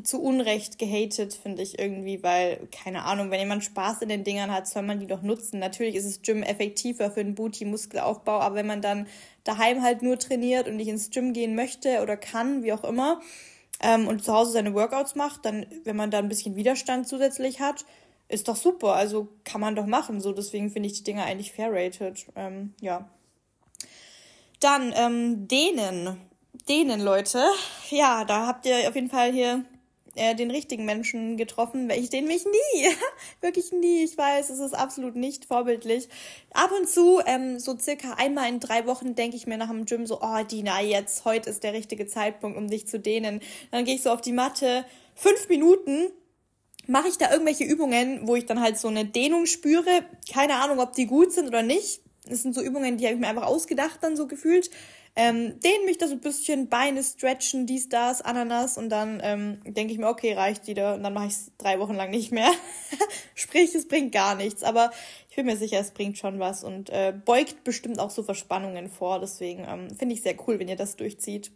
[0.02, 4.52] zu Unrecht gehatet, finde ich irgendwie, weil, keine Ahnung, wenn jemand Spaß in den Dingern
[4.52, 5.58] hat, soll man die doch nutzen.
[5.58, 9.06] Natürlich ist das Gym effektiver für einen Booty-Muskelaufbau, aber wenn man dann
[9.44, 13.20] daheim halt nur trainiert und nicht ins Gym gehen möchte oder kann, wie auch immer,
[13.80, 17.60] ähm, und zu Hause seine Workouts macht, dann, wenn man da ein bisschen Widerstand zusätzlich
[17.60, 17.84] hat,
[18.28, 18.94] ist doch super.
[18.94, 20.20] Also kann man doch machen.
[20.20, 22.26] So, deswegen finde ich die Dinger eigentlich fair rated.
[22.36, 23.08] Ähm, ja.
[24.60, 26.20] Dann, ähm, denen.
[26.68, 27.42] Denen, Leute.
[27.90, 29.64] Ja, da habt ihr auf jeden Fall hier
[30.16, 32.86] äh, den richtigen Menschen getroffen, ich den mich nie,
[33.40, 36.08] wirklich nie, ich weiß, es ist absolut nicht vorbildlich.
[36.52, 39.86] Ab und zu, ähm, so circa einmal in drei Wochen, denke ich mir nach dem
[39.86, 43.40] Gym so, oh Dina, jetzt, heute ist der richtige Zeitpunkt, um dich zu dehnen.
[43.70, 46.10] Dann gehe ich so auf die Matte, fünf Minuten,
[46.86, 50.04] mache ich da irgendwelche Übungen, wo ich dann halt so eine Dehnung spüre.
[50.32, 52.00] Keine Ahnung, ob die gut sind oder nicht.
[52.28, 54.70] Das sind so Übungen, die habe ich mir einfach ausgedacht dann so gefühlt
[55.16, 59.60] ähm, dehne mich da so ein bisschen, Beine stretchen, dies, das, Ananas und dann ähm,
[59.64, 62.32] denke ich mir, okay, reicht wieder und dann mache ich es drei Wochen lang nicht
[62.32, 62.50] mehr.
[63.34, 64.90] Sprich, es bringt gar nichts, aber
[65.28, 68.88] ich bin mir sicher, es bringt schon was und äh, beugt bestimmt auch so Verspannungen
[68.88, 71.50] vor, deswegen ähm, finde ich sehr cool, wenn ihr das durchzieht.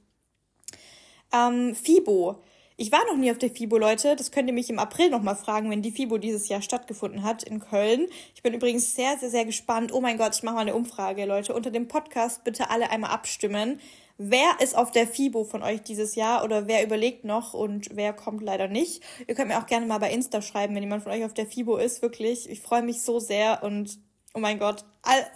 [1.32, 2.42] Ähm, FIBO.
[2.76, 4.16] Ich war noch nie auf der FIBO, Leute.
[4.16, 7.44] Das könnt ihr mich im April nochmal fragen, wenn die FIBO dieses Jahr stattgefunden hat
[7.44, 8.08] in Köln.
[8.34, 9.92] Ich bin übrigens sehr, sehr, sehr gespannt.
[9.92, 11.54] Oh mein Gott, ich mache mal eine Umfrage, Leute.
[11.54, 13.78] Unter dem Podcast bitte alle einmal abstimmen.
[14.18, 18.12] Wer ist auf der FIBO von euch dieses Jahr oder wer überlegt noch und wer
[18.12, 19.04] kommt leider nicht?
[19.28, 21.46] Ihr könnt mir auch gerne mal bei Insta schreiben, wenn jemand von euch auf der
[21.46, 22.02] FIBO ist.
[22.02, 24.00] Wirklich, ich freue mich so sehr und
[24.36, 24.84] Oh mein Gott.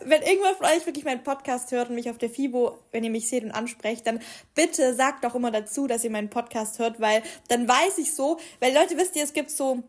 [0.01, 3.11] Wenn irgendwer von euch wirklich meinen Podcast hört und mich auf der FIBO, wenn ihr
[3.11, 4.19] mich seht und ansprecht, dann
[4.57, 8.39] bitte sagt doch immer dazu, dass ihr meinen Podcast hört, weil dann weiß ich so,
[8.59, 9.85] weil Leute wisst ihr, es gibt so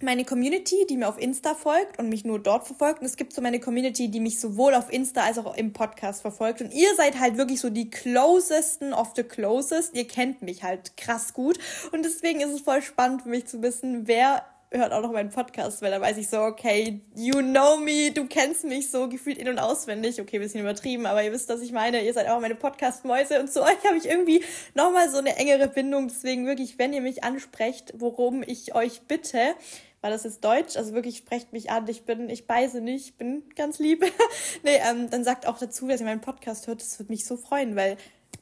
[0.00, 3.00] meine Community, die mir auf Insta folgt und mich nur dort verfolgt.
[3.00, 6.22] Und es gibt so meine Community, die mich sowohl auf Insta als auch im Podcast
[6.22, 6.60] verfolgt.
[6.60, 9.94] Und ihr seid halt wirklich so die closesten of the closest.
[9.94, 11.58] Ihr kennt mich halt krass gut.
[11.92, 15.30] Und deswegen ist es voll spannend für mich zu wissen, wer hört auch noch meinen
[15.30, 19.38] Podcast, weil da weiß ich so, okay, you know me, du kennst mich so gefühlt
[19.38, 20.20] in- und auswendig.
[20.20, 22.04] Okay, bisschen übertrieben, aber ihr wisst, was ich meine.
[22.04, 25.68] Ihr seid auch meine Podcast-Mäuse und zu euch habe ich irgendwie nochmal so eine engere
[25.68, 26.08] Bindung.
[26.08, 29.54] Deswegen wirklich, wenn ihr mich ansprecht, worum ich euch bitte,
[30.00, 30.76] war das jetzt Deutsch?
[30.76, 31.88] Also wirklich, sprecht mich an.
[31.88, 34.04] Ich bin, ich beiße nicht, ich bin ganz lieb.
[34.62, 36.82] nee, ähm, dann sagt auch dazu, dass ihr meinen Podcast hört.
[36.82, 37.96] Das würde mich so freuen, weil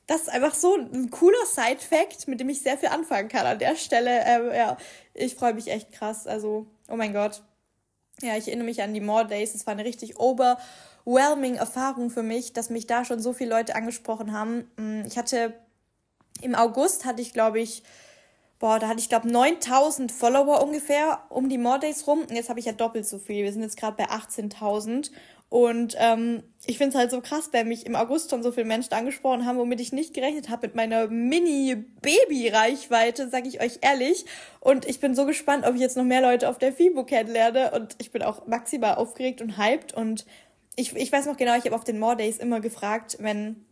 [0.06, 3.58] das ist einfach so ein cooler Side-Fact, mit dem ich sehr viel anfangen kann an
[3.58, 4.24] der Stelle.
[4.24, 4.76] Ähm, ja,
[5.14, 6.26] ich freue mich echt krass.
[6.26, 7.42] Also, oh mein Gott.
[8.22, 9.54] Ja, ich erinnere mich an die More Days.
[9.54, 13.74] Es war eine richtig overwhelming Erfahrung für mich, dass mich da schon so viele Leute
[13.74, 14.70] angesprochen haben.
[14.76, 15.54] Mm, ich hatte
[16.40, 17.82] im August hatte ich, glaube ich,
[18.58, 22.20] boah, da hatte ich, glaube 9000 Follower ungefähr um die More Days rum.
[22.20, 23.44] Und jetzt habe ich ja doppelt so viel.
[23.44, 25.10] Wir sind jetzt gerade bei 18.000.
[25.48, 28.66] Und ähm, ich finde es halt so krass, weil mich im August schon so viele
[28.66, 34.24] Menschen angesprochen haben, womit ich nicht gerechnet habe mit meiner Mini-Baby-Reichweite, sag ich euch ehrlich.
[34.58, 37.70] Und ich bin so gespannt, ob ich jetzt noch mehr Leute auf der FIBO kennenlerne.
[37.70, 39.94] Und ich bin auch maximal aufgeregt und hyped.
[39.94, 40.26] Und
[40.74, 43.64] ich, ich weiß noch genau, ich habe auf den More Days immer gefragt, wenn,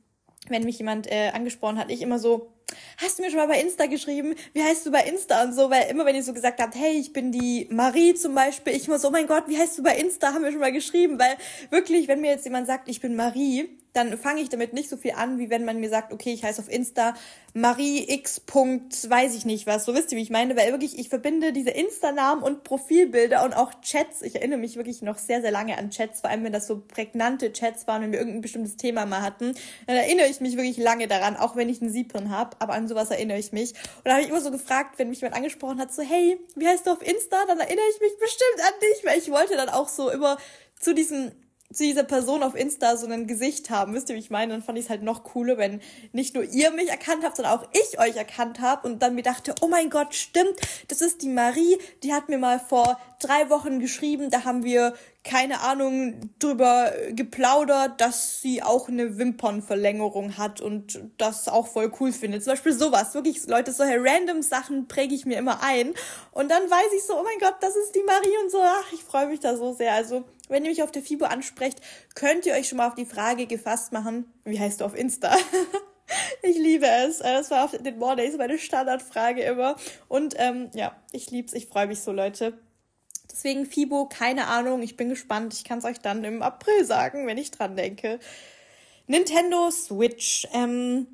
[0.49, 2.54] wenn mich jemand äh, angesprochen hat, ich immer so,
[2.99, 4.35] hast du mir schon mal bei Insta geschrieben?
[4.53, 5.71] Wie heißt du bei Insta und so?
[5.71, 8.85] Weil immer wenn ihr so gesagt habt, hey, ich bin die Marie zum Beispiel, ich
[8.85, 10.33] so, oh mein Gott, wie heißt du bei Insta?
[10.33, 11.37] Haben wir schon mal geschrieben, weil
[11.71, 14.97] wirklich, wenn mir jetzt jemand sagt, ich bin Marie, dann fange ich damit nicht so
[14.97, 17.15] viel an, wie wenn man mir sagt, okay, ich heiße auf Insta
[17.55, 18.43] Marie X.
[18.49, 19.85] weiß ich nicht was.
[19.85, 23.55] So wisst ihr, wie ich meine, weil wirklich, ich verbinde diese Insta-Namen und Profilbilder und
[23.55, 24.23] auch Chats.
[24.23, 26.81] Ich erinnere mich wirklich noch sehr, sehr lange an Chats, vor allem wenn das so
[26.81, 29.55] prägnante Chats waren, wenn wir irgendein bestimmtes Thema mal hatten.
[29.87, 32.73] Dann erinnere ich mich wirklich lange daran, auch wenn ich einen Sieb drin habe, aber
[32.73, 33.75] an sowas erinnere ich mich.
[33.99, 36.67] Und da habe ich immer so gefragt, wenn mich jemand angesprochen hat, so, hey, wie
[36.67, 37.45] heißt du auf Insta?
[37.47, 40.37] Dann erinnere ich mich bestimmt an dich, weil ich wollte dann auch so immer
[40.81, 41.31] zu diesem
[41.75, 43.95] zu dieser Person auf Insta so ein Gesicht haben.
[43.95, 44.53] Wisst ihr, wie ich meine?
[44.53, 45.81] Dann fand ich es halt noch cooler, wenn
[46.13, 49.23] nicht nur ihr mich erkannt habt, sondern auch ich euch erkannt habe und dann mir
[49.23, 50.55] dachte, oh mein Gott, stimmt,
[50.89, 54.95] das ist die Marie, die hat mir mal vor drei Wochen geschrieben, da haben wir
[55.25, 62.13] keine Ahnung drüber geplaudert, dass sie auch eine Wimpernverlängerung hat und das auch voll cool
[62.13, 62.45] findet.
[62.45, 63.15] Zum Beispiel sowas.
[63.15, 65.95] Wirklich, Leute, solche random Sachen präge ich mir immer ein.
[66.31, 68.59] Und dann weiß ich so, oh mein Gott, das ist die Marie und so.
[68.61, 69.95] Ach, ich freue mich da so sehr.
[69.95, 71.81] Also, wenn ihr mich auf der FIBO ansprecht,
[72.15, 75.35] könnt ihr euch schon mal auf die Frage gefasst machen, wie heißt du auf Insta?
[76.43, 77.21] ich liebe es.
[77.21, 79.77] Das war auf den Mordays meine Standardfrage immer.
[80.09, 81.55] Und ähm, ja, ich lieb's.
[81.55, 82.59] Ich freue mich so, Leute.
[83.31, 85.55] Deswegen FIBO, keine Ahnung, ich bin gespannt.
[85.55, 88.21] Ich kann es euch dann im April sagen, wenn ich dran denke.
[89.07, 90.47] Nintendo Switch.
[90.53, 91.07] Ähm,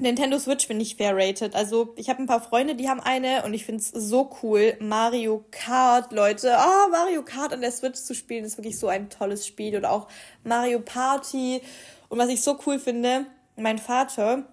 [0.00, 1.54] Nintendo Switch finde ich fair rated.
[1.54, 4.76] Also ich habe ein paar Freunde, die haben eine und ich finde es so cool.
[4.80, 6.56] Mario Kart, Leute.
[6.58, 9.76] Oh, Mario Kart an der Switch zu spielen ist wirklich so ein tolles Spiel.
[9.76, 10.08] Oder auch
[10.44, 11.60] Mario Party.
[12.08, 14.46] Und was ich so cool finde, mein Vater,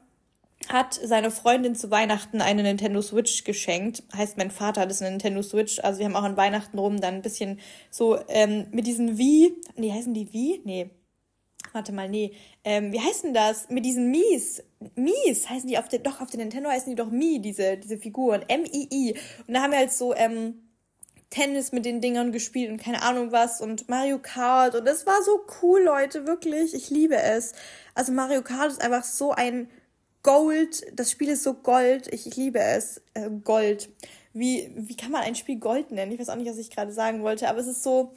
[0.67, 4.04] hat seine Freundin zu Weihnachten eine Nintendo Switch geschenkt.
[4.15, 5.80] Heißt, mein Vater hat es eine Nintendo Switch.
[5.80, 9.56] Also wir haben auch an Weihnachten rum dann ein bisschen so ähm, mit diesen Wii.
[9.78, 10.62] Nee, heißen die Wii?
[10.65, 10.89] Nee.
[11.72, 12.34] Warte mal, nee.
[12.63, 13.69] Ähm, wie heißen das?
[13.69, 14.63] Mit diesen Mies.
[14.95, 17.98] Mies heißen die auf der, doch, auf der Nintendo heißen die doch Mii, diese, diese
[17.98, 18.43] Figuren.
[18.48, 19.15] M-I-I.
[19.48, 20.69] Und da haben wir halt so, ähm,
[21.30, 25.22] Tennis mit den Dingern gespielt und keine Ahnung was und Mario Kart und das war
[25.22, 26.74] so cool, Leute, wirklich.
[26.74, 27.54] Ich liebe es.
[27.93, 29.69] Also Mario Kart ist einfach so ein
[30.23, 33.01] Gold, das Spiel ist so Gold, ich, ich liebe es.
[33.13, 33.89] Äh, Gold.
[34.34, 36.12] Wie, wie kann man ein Spiel Gold nennen?
[36.12, 38.13] Ich weiß auch nicht, was ich gerade sagen wollte, aber es ist so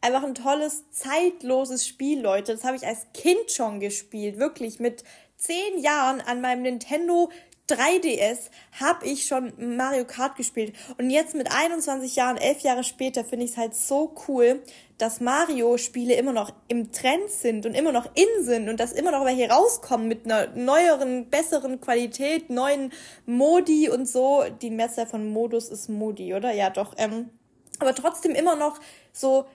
[0.00, 2.52] einfach ein tolles, zeitloses Spiel, Leute.
[2.52, 5.04] Das habe ich als Kind schon gespielt, wirklich mit
[5.36, 7.30] zehn Jahren an meinem Nintendo
[7.68, 8.50] 3DS
[8.80, 10.74] habe ich schon Mario Kart gespielt.
[10.98, 14.62] Und jetzt mit 21 Jahren, elf Jahre später, finde ich es halt so cool,
[14.98, 19.10] dass Mario-Spiele immer noch im Trend sind und immer noch in sind und dass immer
[19.10, 22.92] noch welche rauskommen mit einer neueren, besseren Qualität, neuen
[23.26, 24.44] Modi und so.
[24.62, 26.52] Die Mehrzahl von Modus ist Modi, oder?
[26.52, 26.94] Ja, doch.
[26.96, 27.30] Ähm,
[27.78, 28.78] aber trotzdem immer noch
[29.12, 29.46] so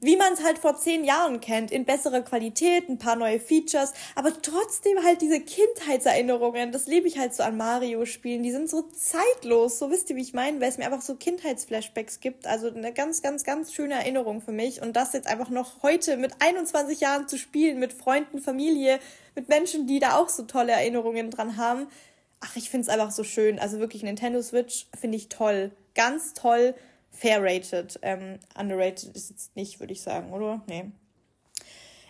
[0.00, 3.92] wie man es halt vor zehn Jahren kennt, in besserer Qualität, ein paar neue Features,
[4.14, 8.82] aber trotzdem halt diese Kindheitserinnerungen, das liebe ich halt so an Mario-Spielen, die sind so
[8.82, 12.68] zeitlos, so wisst ihr, wie ich meine, weil es mir einfach so Kindheitsflashbacks gibt, also
[12.68, 16.32] eine ganz, ganz, ganz schöne Erinnerung für mich und das jetzt einfach noch heute mit
[16.40, 19.00] 21 Jahren zu spielen, mit Freunden, Familie,
[19.34, 21.88] mit Menschen, die da auch so tolle Erinnerungen dran haben,
[22.40, 26.74] ach, ich find's einfach so schön, also wirklich Nintendo Switch finde ich toll, ganz toll,
[27.12, 27.98] fair rated.
[28.02, 30.62] Ähm, underrated ist jetzt nicht, würde ich sagen, oder?
[30.66, 30.90] Nee.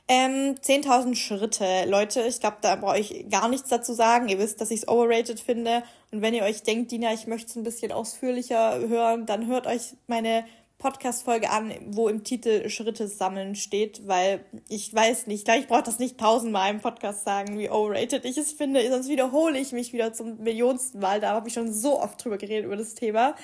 [0.09, 1.85] Ähm, 10.000 Schritte.
[1.87, 4.29] Leute, ich glaube, da brauche ich gar nichts dazu sagen.
[4.29, 5.83] Ihr wisst, dass ich es overrated finde.
[6.11, 9.67] Und wenn ihr euch denkt, Dina, ich möchte es ein bisschen ausführlicher hören, dann hört
[9.67, 10.45] euch meine
[10.83, 16.01] Podcast-Folge an, wo im Titel Schritte sammeln steht, weil ich weiß nicht, ich brauche das
[16.01, 20.13] nicht tausendmal im Podcast sagen, wie overrated ich es finde, sonst wiederhole ich mich wieder
[20.13, 21.21] zum millionsten Mal.
[21.21, 23.37] Da habe ich schon so oft drüber geredet über das Thema.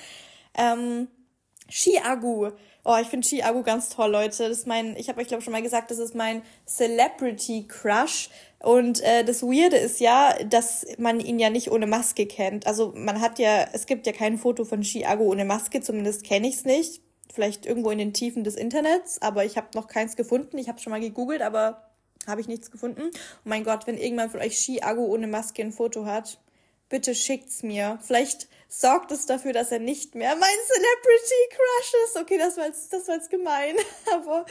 [0.53, 1.07] Ähm,
[1.69, 2.51] Chiagu.
[2.83, 4.49] Oh, ich finde Chiagu ganz toll, Leute.
[4.49, 8.29] Das ist mein, ich habe euch glaube schon mal gesagt, das ist mein Celebrity Crush.
[8.59, 12.67] Und äh, das Weirde ist ja, dass man ihn ja nicht ohne Maske kennt.
[12.67, 16.47] Also man hat ja, es gibt ja kein Foto von Chiago ohne Maske, zumindest kenne
[16.47, 17.01] ich es nicht.
[17.33, 20.57] Vielleicht irgendwo in den Tiefen des Internets, aber ich habe noch keins gefunden.
[20.57, 21.89] Ich habe schon mal gegoogelt, aber
[22.27, 23.11] habe ich nichts gefunden.
[23.13, 26.39] Oh mein Gott, wenn irgendwann von euch Chiago ohne Maske ein Foto hat,
[26.89, 27.99] bitte schickt's mir.
[28.05, 32.17] Vielleicht sorgt es dafür, dass er nicht mehr mein Celebrity Crush ist.
[32.21, 33.75] Okay, das war jetzt, das war jetzt gemein.
[34.13, 34.45] Aber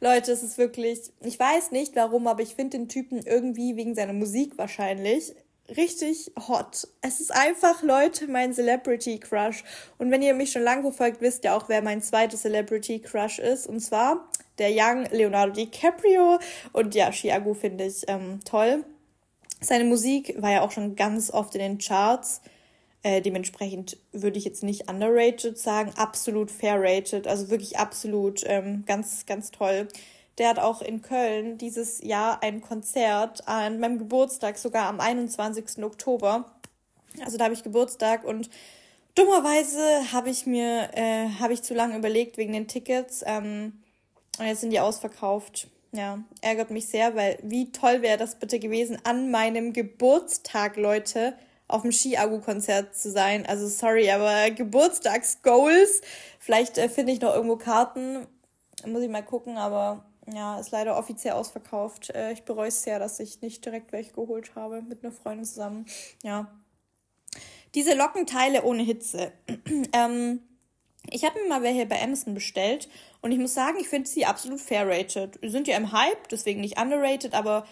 [0.00, 3.94] Leute, es ist wirklich, ich weiß nicht warum, aber ich finde den Typen irgendwie wegen
[3.94, 5.34] seiner Musik wahrscheinlich
[5.74, 6.86] richtig hot.
[7.00, 9.64] Es ist einfach, Leute, mein Celebrity Crush.
[9.98, 13.38] Und wenn ihr mich schon lange verfolgt, wisst ihr auch, wer mein zweiter Celebrity Crush
[13.38, 13.66] ist.
[13.66, 16.38] Und zwar der Young Leonardo DiCaprio.
[16.72, 18.84] Und ja, Chiago finde ich ähm, toll.
[19.60, 22.40] Seine Musik war ja auch schon ganz oft in den Charts.
[23.02, 28.84] Äh, dementsprechend würde ich jetzt nicht underrated sagen, absolut fair rated, also wirklich absolut ähm,
[28.84, 29.88] ganz, ganz toll.
[30.38, 35.82] Der hat auch in Köln dieses Jahr ein Konzert an meinem Geburtstag, sogar am 21.
[35.82, 36.52] Oktober.
[37.24, 38.50] Also da habe ich Geburtstag und
[39.14, 43.22] dummerweise habe ich mir, äh, habe ich zu lange überlegt wegen den Tickets.
[43.24, 43.84] Ähm,
[44.38, 45.68] und jetzt sind die ausverkauft.
[45.92, 51.34] Ja, ärgert mich sehr, weil wie toll wäre das bitte gewesen, an meinem Geburtstag, Leute,
[51.68, 53.46] auf dem Ski-Agu-Konzert zu sein.
[53.46, 56.00] Also sorry, aber Geburtstagsgoals.
[56.38, 58.26] Vielleicht äh, finde ich noch irgendwo Karten.
[58.86, 62.10] Muss ich mal gucken, aber ja, ist leider offiziell ausverkauft.
[62.10, 65.44] Äh, ich bereue es sehr, dass ich nicht direkt welche geholt habe mit einer Freundin
[65.44, 65.86] zusammen.
[66.22, 66.52] Ja.
[67.74, 69.32] Diese Lockenteile ohne Hitze.
[69.92, 70.40] ähm,
[71.10, 72.88] ich habe mir mal welche bei Amazon bestellt
[73.20, 75.38] und ich muss sagen, ich finde sie absolut fair rated.
[75.42, 77.66] Sind ja im Hype, deswegen nicht underrated, aber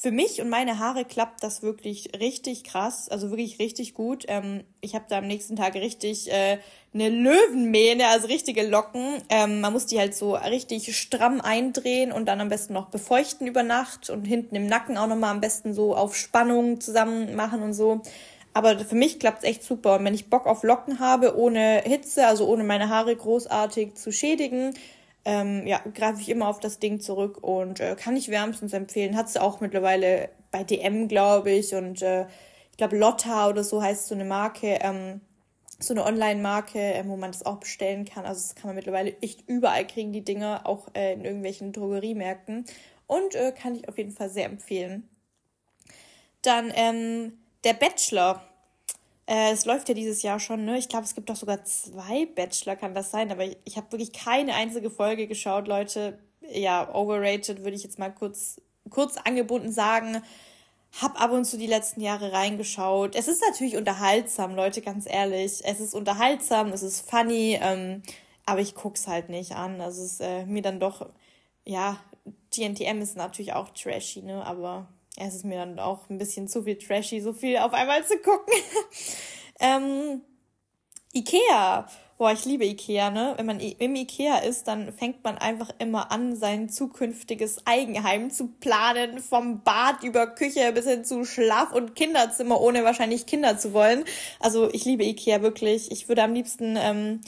[0.00, 4.24] für mich und meine Haare klappt das wirklich richtig krass, also wirklich richtig gut.
[4.28, 6.58] Ähm, ich habe da am nächsten Tag richtig äh,
[6.92, 9.22] eine Löwenmähne, also richtige Locken.
[9.28, 13.46] Ähm, man muss die halt so richtig stramm eindrehen und dann am besten noch befeuchten
[13.46, 17.62] über Nacht und hinten im Nacken auch nochmal am besten so auf Spannung zusammen machen
[17.62, 18.02] und so.
[18.54, 19.96] Aber für mich klappt es echt super.
[19.96, 24.12] Und wenn ich Bock auf Locken habe, ohne Hitze, also ohne meine Haare großartig zu
[24.12, 24.74] schädigen,
[25.24, 29.16] ähm, ja, greife ich immer auf das Ding zurück und äh, kann ich wärmstens empfehlen.
[29.16, 32.26] Hat es auch mittlerweile bei DM, glaube ich, und äh,
[32.70, 35.20] ich glaube Lotta oder so heißt so eine Marke, ähm,
[35.80, 38.24] so eine Online-Marke, äh, wo man das auch bestellen kann.
[38.24, 42.66] Also das kann man mittlerweile echt überall kriegen, die Dinger, auch äh, in irgendwelchen Drogeriemärkten.
[43.06, 45.08] Und äh, kann ich auf jeden Fall sehr empfehlen.
[46.42, 47.32] Dann ähm,
[47.64, 48.42] der Bachelor.
[49.26, 50.78] Äh, es läuft ja dieses Jahr schon, ne?
[50.78, 53.90] Ich glaube, es gibt doch sogar zwei Bachelor, kann das sein, aber ich, ich habe
[53.92, 56.18] wirklich keine einzige Folge geschaut, Leute.
[56.52, 58.60] Ja, overrated würde ich jetzt mal kurz,
[58.90, 60.22] kurz angebunden sagen.
[61.00, 63.16] Hab ab und zu die letzten Jahre reingeschaut.
[63.16, 65.62] Es ist natürlich unterhaltsam, Leute, ganz ehrlich.
[65.64, 68.02] Es ist unterhaltsam, es ist funny, ähm,
[68.46, 69.80] aber ich guck's halt nicht an.
[69.80, 71.08] Also es ist äh, mir dann doch,
[71.64, 71.98] ja,
[72.50, 74.44] TNTM ist natürlich auch trashy, ne?
[74.46, 74.86] Aber
[75.16, 78.18] es ist mir dann auch ein bisschen zu viel trashy, so viel auf einmal zu
[78.18, 78.54] gucken.
[79.60, 80.22] ähm,
[81.12, 81.86] Ikea.
[82.16, 83.34] Boah, ich liebe Ikea, ne?
[83.36, 88.48] Wenn man im Ikea ist, dann fängt man einfach immer an, sein zukünftiges Eigenheim zu
[88.48, 89.18] planen.
[89.18, 94.04] Vom Bad über Küche bis hin zu Schlaf- und Kinderzimmer, ohne wahrscheinlich Kinder zu wollen.
[94.38, 95.90] Also ich liebe Ikea wirklich.
[95.90, 97.20] Ich würde am liebsten, ähm,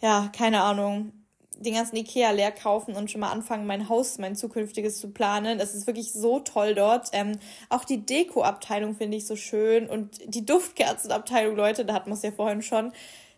[0.00, 1.12] ja, keine Ahnung,
[1.58, 5.60] den ganzen Ikea leer kaufen und schon mal anfangen, mein Haus, mein zukünftiges zu planen.
[5.60, 7.08] Es ist wirklich so toll dort.
[7.12, 7.38] Ähm,
[7.68, 12.22] auch die Deko-Abteilung finde ich so schön und die Duftkerzenabteilung, Leute, da hat man es
[12.22, 12.92] ja vorhin schon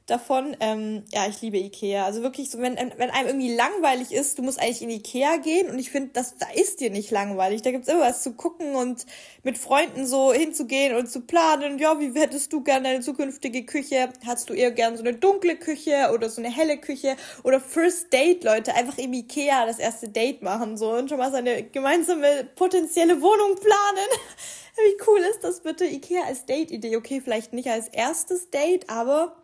[0.06, 0.56] davon.
[0.60, 2.04] Ähm, ja, ich liebe Ikea.
[2.04, 5.68] Also wirklich so, wenn, wenn einem irgendwie langweilig ist, du musst eigentlich in Ikea gehen
[5.68, 7.62] und ich finde, das da ist dir nicht langweilig.
[7.62, 9.04] Da gibt's immer was zu gucken und
[9.42, 11.78] mit Freunden so hinzugehen und zu planen.
[11.78, 14.08] Ja, wie hättest du gerne eine zukünftige Küche?
[14.24, 18.12] Hast du eher gern so eine dunkle Küche oder so eine helle Küche oder First
[18.12, 18.74] Date, Leute?
[18.74, 23.56] Einfach im Ikea das erste Date machen so und schon mal seine gemeinsame potenzielle Wohnung
[23.56, 24.08] planen.
[24.76, 25.86] Wie cool ist das bitte?
[25.86, 26.96] Ikea als Date-Idee.
[26.96, 29.34] Okay, vielleicht nicht als erstes Date, aber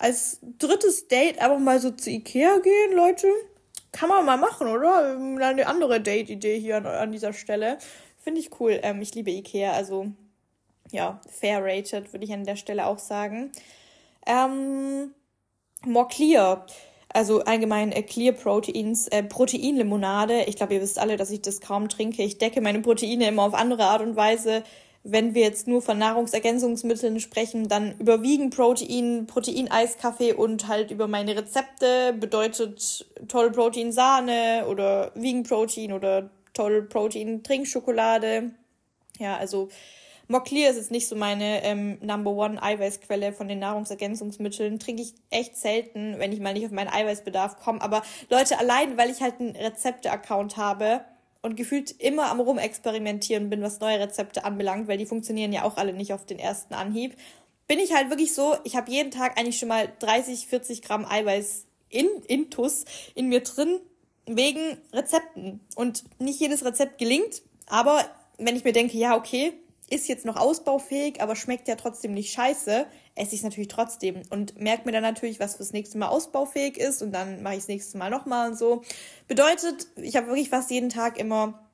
[0.00, 3.28] als drittes Date einfach mal so zu Ikea gehen, Leute.
[3.92, 5.16] Kann man mal machen, oder?
[5.16, 7.76] Eine andere Date-Idee hier an, an, dieser Stelle.
[8.18, 8.80] Finde ich cool.
[8.82, 10.06] Ähm, ich liebe Ikea, also
[10.90, 13.52] ja, fair rated, würde ich an der Stelle auch sagen.
[14.26, 15.12] Ähm,
[15.84, 16.64] more clear.
[17.12, 20.44] Also allgemein äh, Clear Proteins, äh, Proteinlimonade.
[20.44, 22.22] Ich glaube, ihr wisst alle, dass ich das kaum trinke.
[22.22, 24.62] Ich decke meine Proteine immer auf andere Art und Weise
[25.02, 31.36] wenn wir jetzt nur von Nahrungsergänzungsmitteln sprechen, dann überwiegen Protein, Proteineiskaffee und halt über meine
[31.36, 38.50] Rezepte bedeutet Toll Protein Sahne oder Vegan Protein oder Toll Protein Trinkschokolade.
[39.18, 39.68] Ja, also
[40.28, 44.78] Moclear ist jetzt nicht so meine ähm, Number One Eiweißquelle von den Nahrungsergänzungsmitteln.
[44.78, 47.82] Trinke ich echt selten, wenn ich mal nicht auf meinen Eiweißbedarf komme.
[47.82, 51.04] Aber Leute, allein weil ich halt einen Rezepte-Account habe,
[51.42, 55.76] und gefühlt immer am Rumexperimentieren bin, was neue Rezepte anbelangt, weil die funktionieren ja auch
[55.76, 57.16] alle nicht auf den ersten Anhieb,
[57.66, 61.06] bin ich halt wirklich so, ich habe jeden Tag eigentlich schon mal 30, 40 Gramm
[61.06, 62.84] Eiweiß in Intus
[63.14, 63.80] in mir drin,
[64.26, 65.60] wegen Rezepten.
[65.76, 68.04] Und nicht jedes Rezept gelingt, aber
[68.38, 69.52] wenn ich mir denke, ja, okay,
[69.88, 74.22] ist jetzt noch ausbaufähig, aber schmeckt ja trotzdem nicht scheiße, esse ich es natürlich trotzdem
[74.30, 77.60] und merke mir dann natürlich, was fürs nächste Mal ausbaufähig ist und dann mache ich
[77.60, 78.82] das nächste Mal nochmal und so.
[79.28, 81.66] Bedeutet, ich habe wirklich fast jeden Tag immer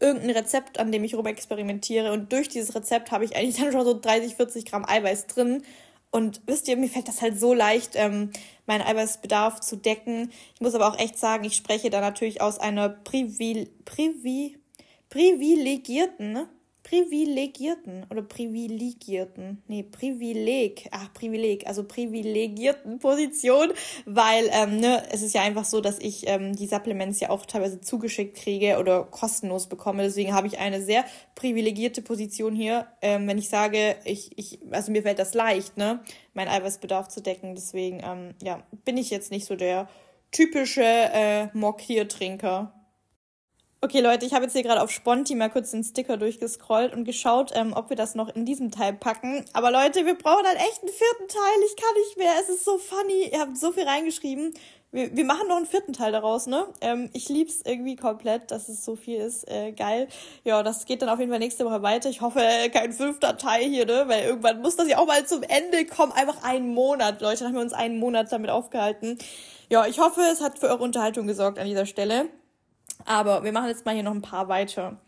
[0.00, 3.72] irgendein Rezept, an dem ich rum experimentiere und durch dieses Rezept habe ich eigentlich dann
[3.72, 5.62] schon so 30, 40 Gramm Eiweiß drin
[6.10, 8.30] und wisst ihr, mir fällt das halt so leicht, ähm,
[8.66, 10.30] meinen Eiweißbedarf zu decken.
[10.54, 14.58] Ich muss aber auch echt sagen, ich spreche da natürlich aus einer Privil Privi
[15.12, 16.48] privilegierten?
[16.92, 23.72] Privilegierten oder privilegierten, nee, Privileg, ach, Privileg, also privilegierten Position,
[24.04, 27.46] weil, ähm, ne, es ist ja einfach so, dass ich ähm, die Supplements ja auch
[27.46, 30.02] teilweise zugeschickt kriege oder kostenlos bekomme.
[30.02, 34.92] Deswegen habe ich eine sehr privilegierte Position hier, ähm, wenn ich sage, ich, ich, also
[34.92, 36.02] mir fällt das leicht, ne,
[36.34, 37.54] meinen Eiweißbedarf zu decken.
[37.54, 39.88] Deswegen, ähm, ja, bin ich jetzt nicht so der
[40.30, 42.81] typische äh, Mock-Hier-Trinker.
[43.84, 47.02] Okay, Leute, ich habe jetzt hier gerade auf Sponti mal kurz den Sticker durchgescrollt und
[47.02, 49.44] geschaut, ähm, ob wir das noch in diesem Teil packen.
[49.54, 51.66] Aber Leute, wir brauchen halt echt einen vierten Teil.
[51.66, 52.30] Ich kann nicht mehr.
[52.40, 53.30] Es ist so funny.
[53.32, 54.54] Ihr habt so viel reingeschrieben.
[54.92, 56.64] Wir, wir machen noch einen vierten Teil daraus, ne?
[56.80, 59.50] Ähm, ich lieb's irgendwie komplett, dass es so viel ist.
[59.50, 60.06] Äh, geil.
[60.44, 62.08] Ja, das geht dann auf jeden Fall nächste Woche weiter.
[62.08, 62.40] Ich hoffe,
[62.72, 64.04] kein fünfter Teil hier, ne?
[64.06, 66.12] Weil irgendwann muss das ja auch mal zum Ende kommen.
[66.12, 67.40] Einfach einen Monat, Leute.
[67.40, 69.18] Dann haben wir uns einen Monat damit aufgehalten.
[69.70, 72.28] Ja, ich hoffe, es hat für eure Unterhaltung gesorgt an dieser Stelle.
[73.04, 74.98] Aber wir machen jetzt mal hier noch ein paar weiter.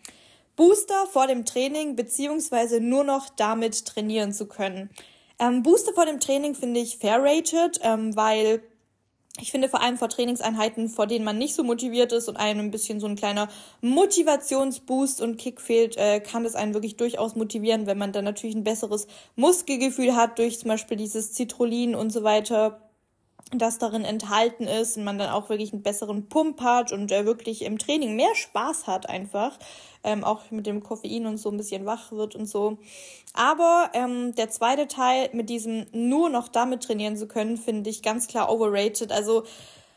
[0.56, 4.90] Booster vor dem Training beziehungsweise nur noch damit trainieren zu können.
[5.38, 8.62] Ähm, Booster vor dem Training finde ich fair rated, ähm, weil
[9.40, 12.60] ich finde vor allem vor Trainingseinheiten, vor denen man nicht so motiviert ist und einem
[12.60, 13.48] ein bisschen so ein kleiner
[13.80, 18.54] Motivationsboost und Kick fehlt, äh, kann es einen wirklich durchaus motivieren, wenn man dann natürlich
[18.54, 22.80] ein besseres Muskelgefühl hat durch zum Beispiel dieses Citrullin und so weiter
[23.50, 27.24] das darin enthalten ist und man dann auch wirklich einen besseren Pump hat und äh,
[27.26, 29.58] wirklich im Training mehr Spaß hat einfach,
[30.02, 32.78] ähm, auch mit dem Koffein und so ein bisschen wach wird und so.
[33.34, 38.02] Aber ähm, der zweite Teil mit diesem nur noch damit trainieren zu können, finde ich
[38.02, 39.12] ganz klar overrated.
[39.12, 39.44] Also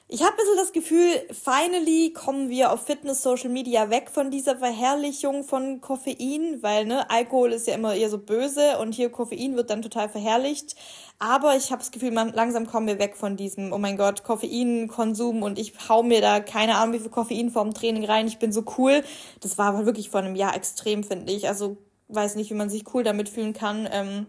[0.09, 4.31] ich habe ein bisschen das Gefühl, finally kommen wir auf Fitness Social Media weg von
[4.31, 9.09] dieser Verherrlichung von Koffein, weil ne, Alkohol ist ja immer eher so böse und hier
[9.09, 10.77] Koffein wird dann total verherrlicht.
[11.19, 14.23] Aber ich habe das Gefühl, man, langsam kommen wir weg von diesem, oh mein Gott,
[14.23, 18.39] Koffeinkonsum und ich hau mir da keine Ahnung wie viel Koffein vorm Training rein, ich
[18.39, 19.03] bin so cool.
[19.41, 21.49] Das war aber wirklich vor einem Jahr extrem, finde ich.
[21.49, 21.75] Also
[22.07, 23.89] weiß nicht, wie man sich cool damit fühlen kann.
[23.91, 24.27] Ähm,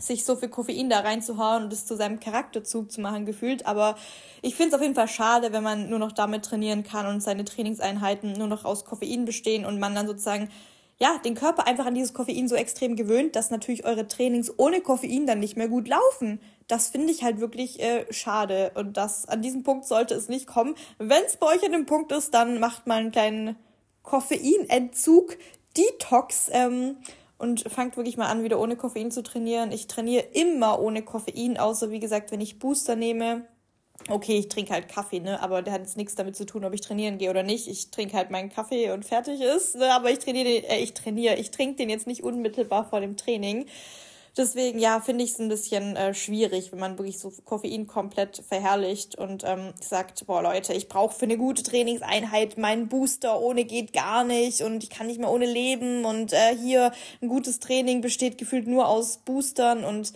[0.00, 3.66] sich so viel Koffein da reinzuhauen und es zu seinem Charakterzug zu machen gefühlt.
[3.66, 3.96] Aber
[4.42, 7.20] ich finde es auf jeden Fall schade, wenn man nur noch damit trainieren kann und
[7.20, 10.50] seine Trainingseinheiten nur noch aus Koffein bestehen und man dann sozusagen
[11.00, 14.80] ja den Körper einfach an dieses Koffein so extrem gewöhnt, dass natürlich eure Trainings ohne
[14.80, 16.40] Koffein dann nicht mehr gut laufen.
[16.68, 20.46] Das finde ich halt wirklich äh, schade und das an diesem Punkt sollte es nicht
[20.46, 20.74] kommen.
[20.98, 23.56] Wenn es bei euch an dem Punkt ist, dann macht mal einen kleinen
[24.02, 25.36] Koffeinentzug,
[25.76, 26.48] Detox.
[26.52, 26.96] Ähm,
[27.38, 29.72] und fangt wirklich mal an, wieder ohne Koffein zu trainieren.
[29.72, 33.46] Ich trainiere immer ohne Koffein, außer wie gesagt, wenn ich Booster nehme.
[34.08, 35.42] Okay, ich trinke halt Kaffee, ne?
[35.42, 37.68] Aber der hat jetzt nichts damit zu tun, ob ich trainieren gehe oder nicht.
[37.68, 39.76] Ich trinke halt meinen Kaffee und fertig ist.
[39.76, 39.92] Ne?
[39.92, 43.66] Aber ich trainiere, äh, ich trainiere, ich trinke den jetzt nicht unmittelbar vor dem Training.
[44.38, 48.40] Deswegen, ja, finde ich es ein bisschen äh, schwierig, wenn man wirklich so Koffein komplett
[48.48, 53.64] verherrlicht und ähm, sagt, boah Leute, ich brauche für eine gute Trainingseinheit meinen Booster, ohne
[53.64, 57.58] geht gar nicht und ich kann nicht mehr ohne leben und äh, hier ein gutes
[57.58, 60.12] Training besteht gefühlt nur aus Boostern und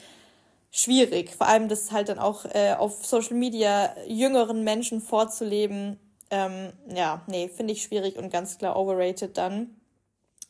[0.70, 1.30] schwierig.
[1.30, 5.98] Vor allem das halt dann auch äh, auf Social Media jüngeren Menschen vorzuleben.
[6.30, 9.74] Ähm, ja, nee, finde ich schwierig und ganz klar overrated dann.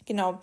[0.05, 0.41] Genau.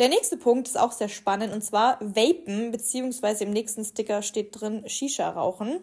[0.00, 4.58] Der nächste Punkt ist auch sehr spannend und zwar Vapen, beziehungsweise im nächsten Sticker steht
[4.58, 5.78] drin Shisha rauchen.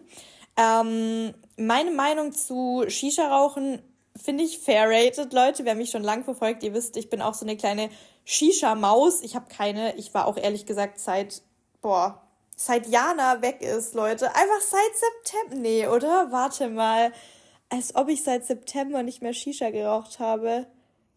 [0.56, 3.80] Ähm, meine Meinung zu Shisha rauchen
[4.20, 5.64] finde ich fair rated, Leute.
[5.64, 7.90] Wer mich schon lang verfolgt, ihr wisst, ich bin auch so eine kleine
[8.24, 9.22] Shisha-Maus.
[9.22, 11.42] Ich habe keine, ich war auch ehrlich gesagt seit,
[11.80, 12.20] boah,
[12.56, 14.34] seit Jana weg ist, Leute.
[14.34, 15.62] Einfach seit September.
[15.62, 16.32] Nee, oder?
[16.32, 17.12] Warte mal.
[17.68, 20.66] Als ob ich seit September nicht mehr Shisha geraucht habe.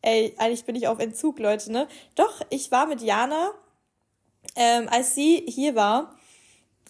[0.01, 1.87] Ey, eigentlich bin ich auf Entzug, Leute, ne?
[2.15, 3.51] Doch, ich war mit Jana,
[4.55, 6.15] ähm, als sie hier war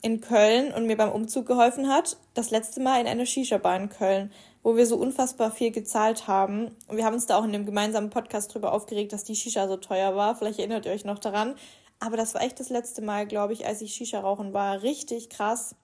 [0.02, 3.90] in Köln und mir beim Umzug geholfen hat, das letzte Mal in einer Shisha-Bar in
[3.90, 4.32] Köln,
[4.64, 6.76] wo wir so unfassbar viel gezahlt haben.
[6.88, 9.68] Und wir haben uns da auch in dem gemeinsamen Podcast drüber aufgeregt, dass die Shisha
[9.68, 10.36] so teuer war.
[10.36, 11.56] Vielleicht erinnert ihr euch noch daran.
[12.00, 14.82] Aber das war echt das letzte Mal, glaube ich, als ich Shisha rauchen war.
[14.82, 15.76] Richtig krass.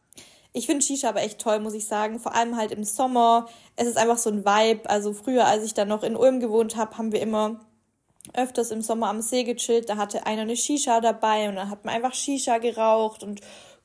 [0.57, 2.19] Ich finde Shisha aber echt toll, muss ich sagen.
[2.19, 3.47] Vor allem halt im Sommer.
[3.75, 4.89] Es ist einfach so ein Vibe.
[4.89, 7.59] Also früher, als ich dann noch in Ulm gewohnt habe, haben wir immer
[8.33, 9.87] öfters im Sommer am See gechillt.
[9.87, 13.41] Da hatte einer eine Shisha dabei und dann hat man einfach Shisha geraucht und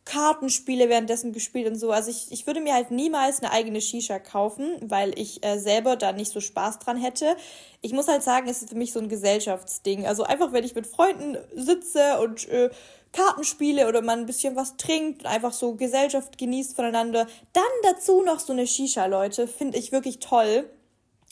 [0.07, 1.93] Kartenspiele währenddessen gespielt und so.
[1.93, 5.97] Also ich, ich würde mir halt niemals eine eigene Shisha kaufen, weil ich äh, selber
[5.97, 7.37] da nicht so Spaß dran hätte.
[7.83, 10.07] Ich muss halt sagen, es ist für mich so ein Gesellschaftsding.
[10.07, 12.71] Also einfach, wenn ich mit Freunden sitze und äh,
[13.13, 17.27] Kartenspiele oder man ein bisschen was trinkt und einfach so Gesellschaft genießt voneinander.
[17.53, 20.69] Dann dazu noch so eine Shisha, Leute, finde ich wirklich toll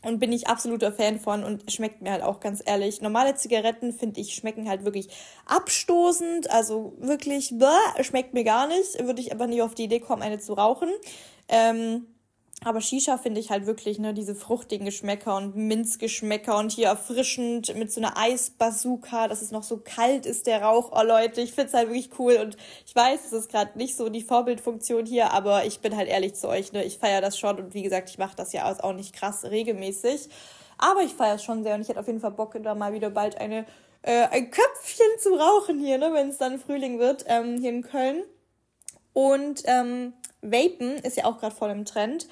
[0.02, 3.00] und bin ich absoluter Fan von und schmeckt mir halt auch ganz ehrlich.
[3.02, 5.08] Normale Zigaretten finde ich schmecken halt wirklich
[5.46, 8.98] abstoßend, also wirklich bäh, schmeckt mir gar nicht.
[9.04, 10.90] Würde ich aber nie auf die Idee kommen, eine zu rauchen.
[11.48, 12.06] Ähm,
[12.62, 17.74] aber Shisha finde ich halt wirklich, ne, diese fruchtigen Geschmäcker und Minzgeschmäcker und hier erfrischend
[17.76, 20.92] mit so einer Eisbazooka, dass es noch so kalt ist, der Rauch.
[20.92, 24.10] Oh Leute, ich find's halt wirklich cool und ich weiß, es ist gerade nicht so
[24.10, 27.58] die Vorbildfunktion hier, aber ich bin halt ehrlich zu euch, ne, ich feiere das schon
[27.58, 30.28] und wie gesagt, ich mache das ja auch nicht krass regelmäßig.
[30.76, 32.92] Aber ich feiere es schon sehr und ich hätte auf jeden Fall Bock, da mal
[32.92, 33.66] wieder bald eine,
[34.02, 37.82] äh, ein Köpfchen zu rauchen hier, ne, wenn es dann Frühling wird, ähm, hier in
[37.82, 38.22] Köln.
[39.12, 42.26] Und ähm, Vapen ist ja auch gerade voll im Trend.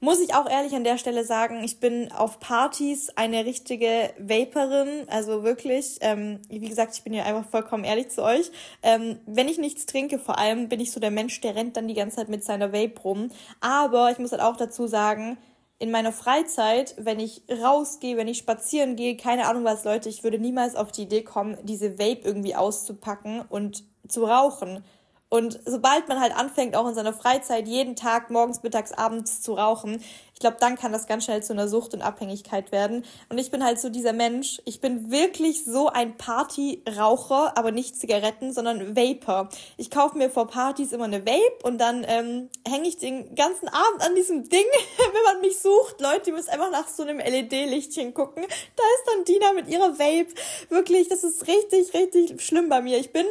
[0.00, 5.08] muss ich auch ehrlich an der Stelle sagen, ich bin auf Partys eine richtige Vaperin,
[5.08, 8.50] also wirklich, ähm, wie gesagt, ich bin ja einfach vollkommen ehrlich zu euch.
[8.82, 11.88] Ähm, wenn ich nichts trinke, vor allem bin ich so der Mensch, der rennt dann
[11.88, 13.30] die ganze Zeit mit seiner Vape rum.
[13.60, 15.38] Aber ich muss halt auch dazu sagen,
[15.78, 20.24] in meiner Freizeit, wenn ich rausgehe, wenn ich spazieren gehe, keine Ahnung was, Leute, ich
[20.24, 24.82] würde niemals auf die Idee kommen, diese Vape irgendwie auszupacken und zu rauchen.
[25.28, 29.54] Und sobald man halt anfängt, auch in seiner Freizeit jeden Tag morgens, mittags, abends zu
[29.54, 30.02] rauchen,
[30.36, 33.06] ich glaube, dann kann das ganz schnell zu einer Sucht und Abhängigkeit werden.
[33.30, 34.60] Und ich bin halt so dieser Mensch.
[34.66, 39.48] Ich bin wirklich so ein Partyraucher, aber nicht Zigaretten, sondern Vapor.
[39.78, 43.68] Ich kaufe mir vor Partys immer eine Vape und dann ähm, hänge ich den ganzen
[43.68, 44.66] Abend an diesem Ding,
[44.98, 46.02] wenn man mich sucht.
[46.02, 48.42] Leute, ihr müsst einfach nach so einem LED-Lichtchen gucken.
[48.42, 50.34] Da ist dann Dina mit ihrer Vape.
[50.68, 52.98] Wirklich, das ist richtig, richtig schlimm bei mir.
[52.98, 53.24] Ich bin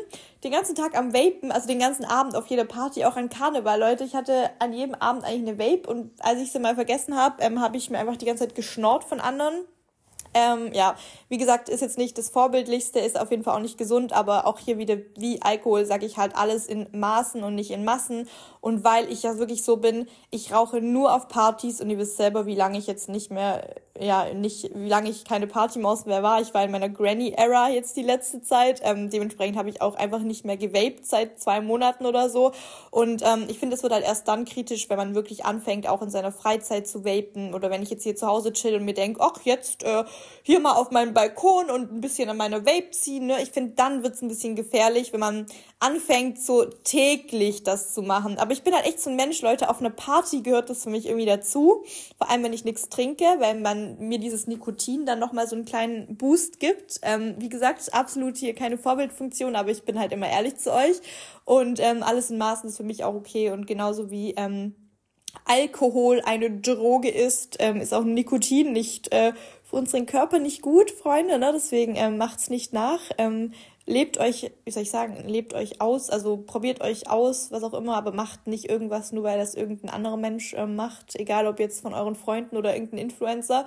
[0.43, 3.79] den ganzen Tag am Vapen, also den ganzen Abend auf jeder Party, auch an Karneval,
[3.79, 4.03] Leute.
[4.03, 7.41] Ich hatte an jedem Abend eigentlich eine Vape und als ich sie mal vergessen habe,
[7.41, 9.65] ähm, habe ich mir einfach die ganze Zeit geschnort von anderen.
[10.33, 10.95] Ähm, ja,
[11.29, 14.45] wie gesagt, ist jetzt nicht das Vorbildlichste, ist auf jeden Fall auch nicht gesund, aber
[14.45, 18.27] auch hier wieder wie Alkohol sage ich halt alles in Maßen und nicht in Massen.
[18.59, 22.17] Und weil ich ja wirklich so bin, ich rauche nur auf Partys und ihr wisst
[22.17, 26.21] selber, wie lange ich jetzt nicht mehr, ja, nicht, wie lange ich keine Partymaus mehr
[26.21, 26.41] war.
[26.41, 28.81] Ich war in meiner Granny-Era jetzt die letzte Zeit.
[28.83, 32.51] Ähm, dementsprechend habe ich auch einfach nicht mehr gewaped seit zwei Monaten oder so.
[32.91, 36.01] Und ähm, ich finde, es wird halt erst dann kritisch, wenn man wirklich anfängt, auch
[36.01, 37.53] in seiner Freizeit zu vapen.
[37.53, 40.03] Oder wenn ich jetzt hier zu Hause chill und mir denke, ach, jetzt äh,
[40.43, 43.27] hier mal auf meinem Balkon und ein bisschen an meiner Vape ziehen.
[43.27, 43.41] Ne?
[43.41, 45.45] Ich finde, dann wird's ein bisschen gefährlich, wenn man
[45.79, 48.39] anfängt, so täglich das zu machen.
[48.39, 50.89] Aber ich bin halt echt so ein Mensch, Leute, auf einer Party gehört das für
[50.89, 51.83] mich irgendwie dazu.
[52.17, 55.65] Vor allem, wenn ich nichts trinke, weil man mir dieses Nikotin dann nochmal so einen
[55.65, 56.99] kleinen Boost gibt.
[57.01, 61.01] Ähm, wie gesagt, absolut hier keine Vorbildfunktion, aber ich bin halt immer ehrlich zu euch.
[61.45, 63.51] Und ähm, alles in Maßen ist für mich auch okay.
[63.51, 64.75] Und genauso wie ähm,
[65.43, 69.33] Alkohol eine Droge ist, ähm, ist auch Nikotin nicht äh,
[69.63, 71.37] für unseren Körper nicht gut, Freunde.
[71.37, 71.51] Ne?
[71.53, 73.01] Deswegen ähm, macht's nicht nach.
[73.17, 73.51] Ähm,
[73.85, 77.73] lebt euch, wie soll ich sagen, lebt euch aus, also probiert euch aus, was auch
[77.73, 81.59] immer, aber macht nicht irgendwas nur, weil das irgendein anderer Mensch äh, macht, egal ob
[81.59, 83.65] jetzt von euren Freunden oder irgendein Influencer.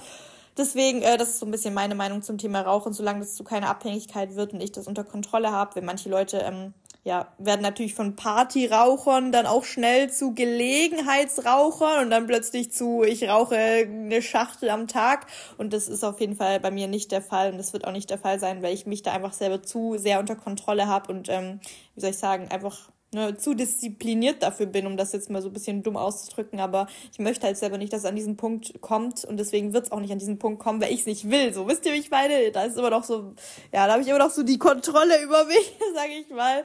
[0.57, 3.45] Deswegen, äh, das ist so ein bisschen meine Meinung zum Thema Rauchen, solange das zu
[3.45, 6.75] keiner Abhängigkeit wird und ich das unter Kontrolle habe, wenn manche Leute ähm,
[7.09, 13.27] ja, werden natürlich von Partyrauchern dann auch schnell zu Gelegenheitsrauchern und dann plötzlich zu, ich
[13.27, 15.27] rauche eine Schachtel am Tag.
[15.57, 17.93] Und das ist auf jeden Fall bei mir nicht der Fall und das wird auch
[17.93, 21.11] nicht der Fall sein, weil ich mich da einfach selber zu sehr unter Kontrolle habe
[21.11, 21.61] und, ähm,
[21.95, 25.49] wie soll ich sagen, einfach ne, zu diszipliniert dafür bin, um das jetzt mal so
[25.49, 28.81] ein bisschen dumm auszudrücken, aber ich möchte halt selber nicht, dass es an diesen Punkt
[28.81, 31.31] kommt und deswegen wird es auch nicht an diesen Punkt kommen, weil ich es nicht
[31.31, 31.53] will.
[31.53, 32.51] So, wisst ihr, wie ich meine?
[32.53, 33.35] Da ist immer noch so,
[33.73, 36.65] ja, da habe ich immer noch so die Kontrolle über mich, sage ich mal.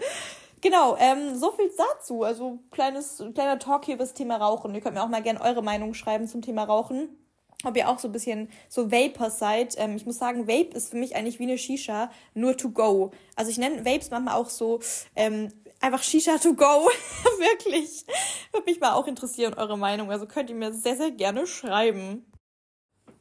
[0.61, 2.23] Genau, ähm, so viel dazu.
[2.23, 4.73] Also kleines, kleiner Talk hier über das Thema Rauchen.
[4.73, 7.09] Ihr könnt mir auch mal gerne eure Meinung schreiben zum Thema Rauchen
[7.63, 9.75] ob ihr auch so ein bisschen so Vapor seid.
[9.77, 13.11] Ähm, ich muss sagen, Vape ist für mich eigentlich wie eine Shisha, nur to go.
[13.35, 14.79] Also ich nenne Vapes manchmal auch so
[15.15, 15.49] ähm,
[15.83, 16.63] einfach Shisha to go.
[17.37, 18.05] Wirklich.
[18.51, 20.09] Würde mich mal auch interessieren, eure Meinung.
[20.09, 22.25] Also könnt ihr mir sehr, sehr gerne schreiben.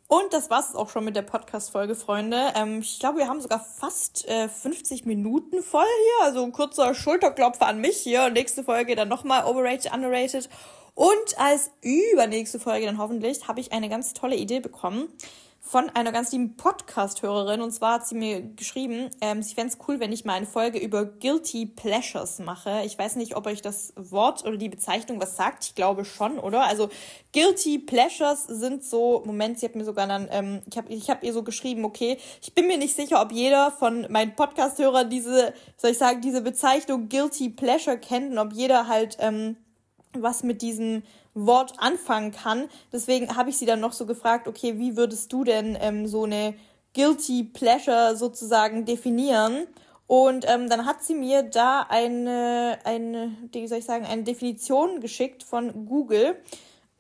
[0.07, 2.53] Und das war's auch schon mit der Podcast-Folge, Freunde.
[2.55, 6.27] Ähm, ich glaube, wir haben sogar fast äh, 50 Minuten voll hier.
[6.27, 8.25] Also ein kurzer Schulterklopfer an mich hier.
[8.25, 10.49] Und nächste Folge dann nochmal overrated, underrated.
[10.95, 15.09] Und als übernächste Folge dann hoffentlich habe ich eine ganz tolle Idee bekommen
[15.65, 17.63] von einer ganz lieben Podcast-Hörerin.
[17.63, 20.45] Und zwar hat sie mir geschrieben, ähm, sie fände es cool, wenn ich mal eine
[20.45, 22.83] Folge über Guilty Pleasures mache.
[22.85, 25.65] Ich weiß nicht, ob euch das Wort oder die Bezeichnung was sagt.
[25.65, 26.65] Ich glaube schon, oder?
[26.65, 26.91] Also
[27.33, 31.23] Guilty Pleasures sind so, Moment, sie hat mir sogar dann, ähm, ich habe ich hab
[31.23, 35.55] ihr so geschrieben, okay, ich bin mir nicht sicher, ob jeder von meinen Podcast-Hörern diese,
[35.77, 39.57] soll ich sagen, diese Bezeichnung Guilty Pleasure kennt und ob jeder halt ähm,
[40.13, 41.05] was mit diesem
[41.35, 42.69] Wort anfangen kann.
[42.93, 46.25] Deswegen habe ich sie dann noch so gefragt, okay, wie würdest du denn ähm, so
[46.25, 46.55] eine
[46.95, 49.67] Guilty Pleasure sozusagen definieren?
[50.07, 55.01] Und ähm, dann hat sie mir da eine, eine, wie soll ich sagen, eine Definition
[55.01, 56.37] geschickt von Google.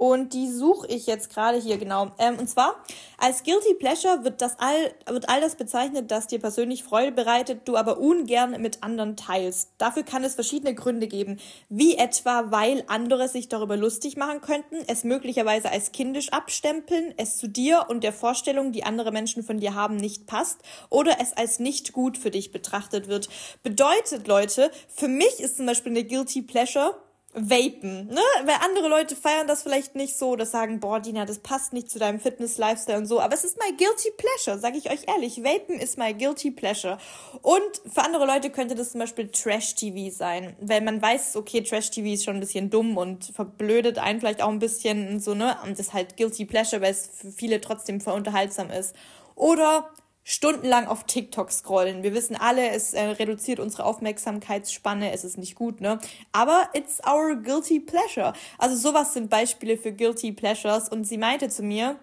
[0.03, 2.11] Und die suche ich jetzt gerade hier genau.
[2.19, 2.75] Ähm, und zwar,
[3.19, 7.69] als Guilty Pleasure wird, das all, wird all das bezeichnet, das dir persönlich Freude bereitet,
[7.69, 9.71] du aber ungern mit anderen teilst.
[9.79, 11.39] Dafür kann es verschiedene Gründe geben.
[11.69, 17.37] Wie etwa, weil andere sich darüber lustig machen könnten, es möglicherweise als kindisch abstempeln, es
[17.37, 21.33] zu dir und der Vorstellung, die andere Menschen von dir haben, nicht passt oder es
[21.33, 23.29] als nicht gut für dich betrachtet wird.
[23.63, 26.97] Bedeutet, Leute, für mich ist zum Beispiel eine Guilty Pleasure,
[27.35, 28.20] Vapen, ne?
[28.45, 31.91] Weil andere Leute feiern das vielleicht nicht so oder sagen, boah, Dina, das passt nicht
[31.91, 33.20] zu deinem Fitness-Lifestyle und so.
[33.20, 35.43] Aber es ist my guilty pleasure, sage ich euch ehrlich.
[35.43, 36.99] Vapen ist my guilty pleasure.
[37.41, 40.55] Und für andere Leute könnte das zum Beispiel Trash-TV sein.
[40.61, 44.51] Weil man weiß, okay, Trash-TV ist schon ein bisschen dumm und verblödet einen vielleicht auch
[44.51, 45.57] ein bisschen und so, ne?
[45.64, 48.95] Und das ist halt guilty pleasure, weil es für viele trotzdem voll unterhaltsam ist.
[49.35, 49.91] Oder
[50.25, 52.03] stundenlang auf TikTok scrollen.
[52.03, 55.99] Wir wissen alle, es äh, reduziert unsere Aufmerksamkeitsspanne, es ist nicht gut, ne?
[56.33, 58.33] Aber it's our guilty pleasure.
[58.59, 61.99] Also sowas sind Beispiele für guilty pleasures und sie meinte zu mir,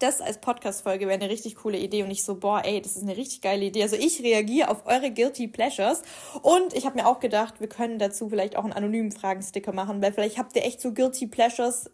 [0.00, 3.02] das als Podcast-Folge wäre eine richtig coole Idee und ich so, boah, ey, das ist
[3.02, 3.82] eine richtig geile Idee.
[3.82, 6.02] Also ich reagiere auf eure Guilty Pleasures
[6.42, 10.02] und ich habe mir auch gedacht, wir können dazu vielleicht auch einen anonymen Fragensticker machen,
[10.02, 11.90] weil vielleicht habt ihr echt so Guilty Pleasures,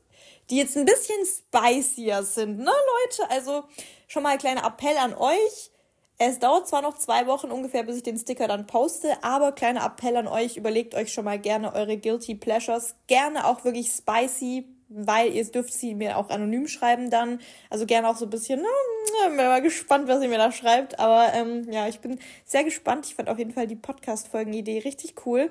[0.51, 3.31] die jetzt ein bisschen spicier sind, ne, Leute?
[3.31, 3.65] Also
[4.09, 5.71] schon mal ein kleiner Appell an euch.
[6.19, 9.87] Es dauert zwar noch zwei Wochen ungefähr, bis ich den Sticker dann poste, aber kleiner
[9.87, 12.95] Appell an euch, überlegt euch schon mal gerne eure Guilty Pleasures.
[13.07, 17.41] Gerne auch wirklich spicy, weil ihr dürft sie mir auch anonym schreiben dann.
[17.71, 20.99] Also gerne auch so ein bisschen, na, bin mal gespannt, was ihr mir da schreibt.
[20.99, 23.07] Aber ähm, ja, ich bin sehr gespannt.
[23.07, 25.51] Ich fand auf jeden Fall die Podcast-Folgen-Idee richtig cool.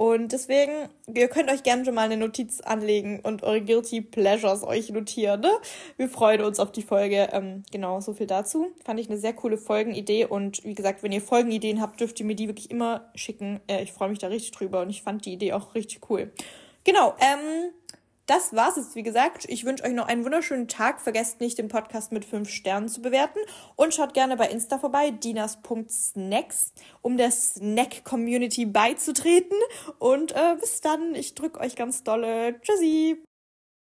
[0.00, 4.64] Und deswegen, ihr könnt euch gerne schon mal eine Notiz anlegen und eure Guilty Pleasures
[4.64, 5.42] euch notieren.
[5.42, 5.50] Ne?
[5.98, 7.28] Wir freuen uns auf die Folge.
[7.32, 8.68] Ähm, genau, so viel dazu.
[8.82, 10.24] Fand ich eine sehr coole Folgenidee.
[10.24, 13.60] Und wie gesagt, wenn ihr Folgenideen habt, dürft ihr mir die wirklich immer schicken.
[13.66, 16.32] Äh, ich freue mich da richtig drüber und ich fand die Idee auch richtig cool.
[16.84, 17.70] Genau, ähm,
[18.30, 19.44] das war's jetzt, wie gesagt.
[19.48, 21.00] Ich wünsche euch noch einen wunderschönen Tag.
[21.00, 23.40] Vergesst nicht, den Podcast mit fünf Sternen zu bewerten.
[23.74, 26.72] Und schaut gerne bei Insta vorbei, dinas.snacks,
[27.02, 29.58] um der Snack-Community beizutreten.
[29.98, 31.16] Und äh, bis dann.
[31.16, 32.60] Ich drücke euch ganz dolle.
[32.60, 33.20] Tschüssi.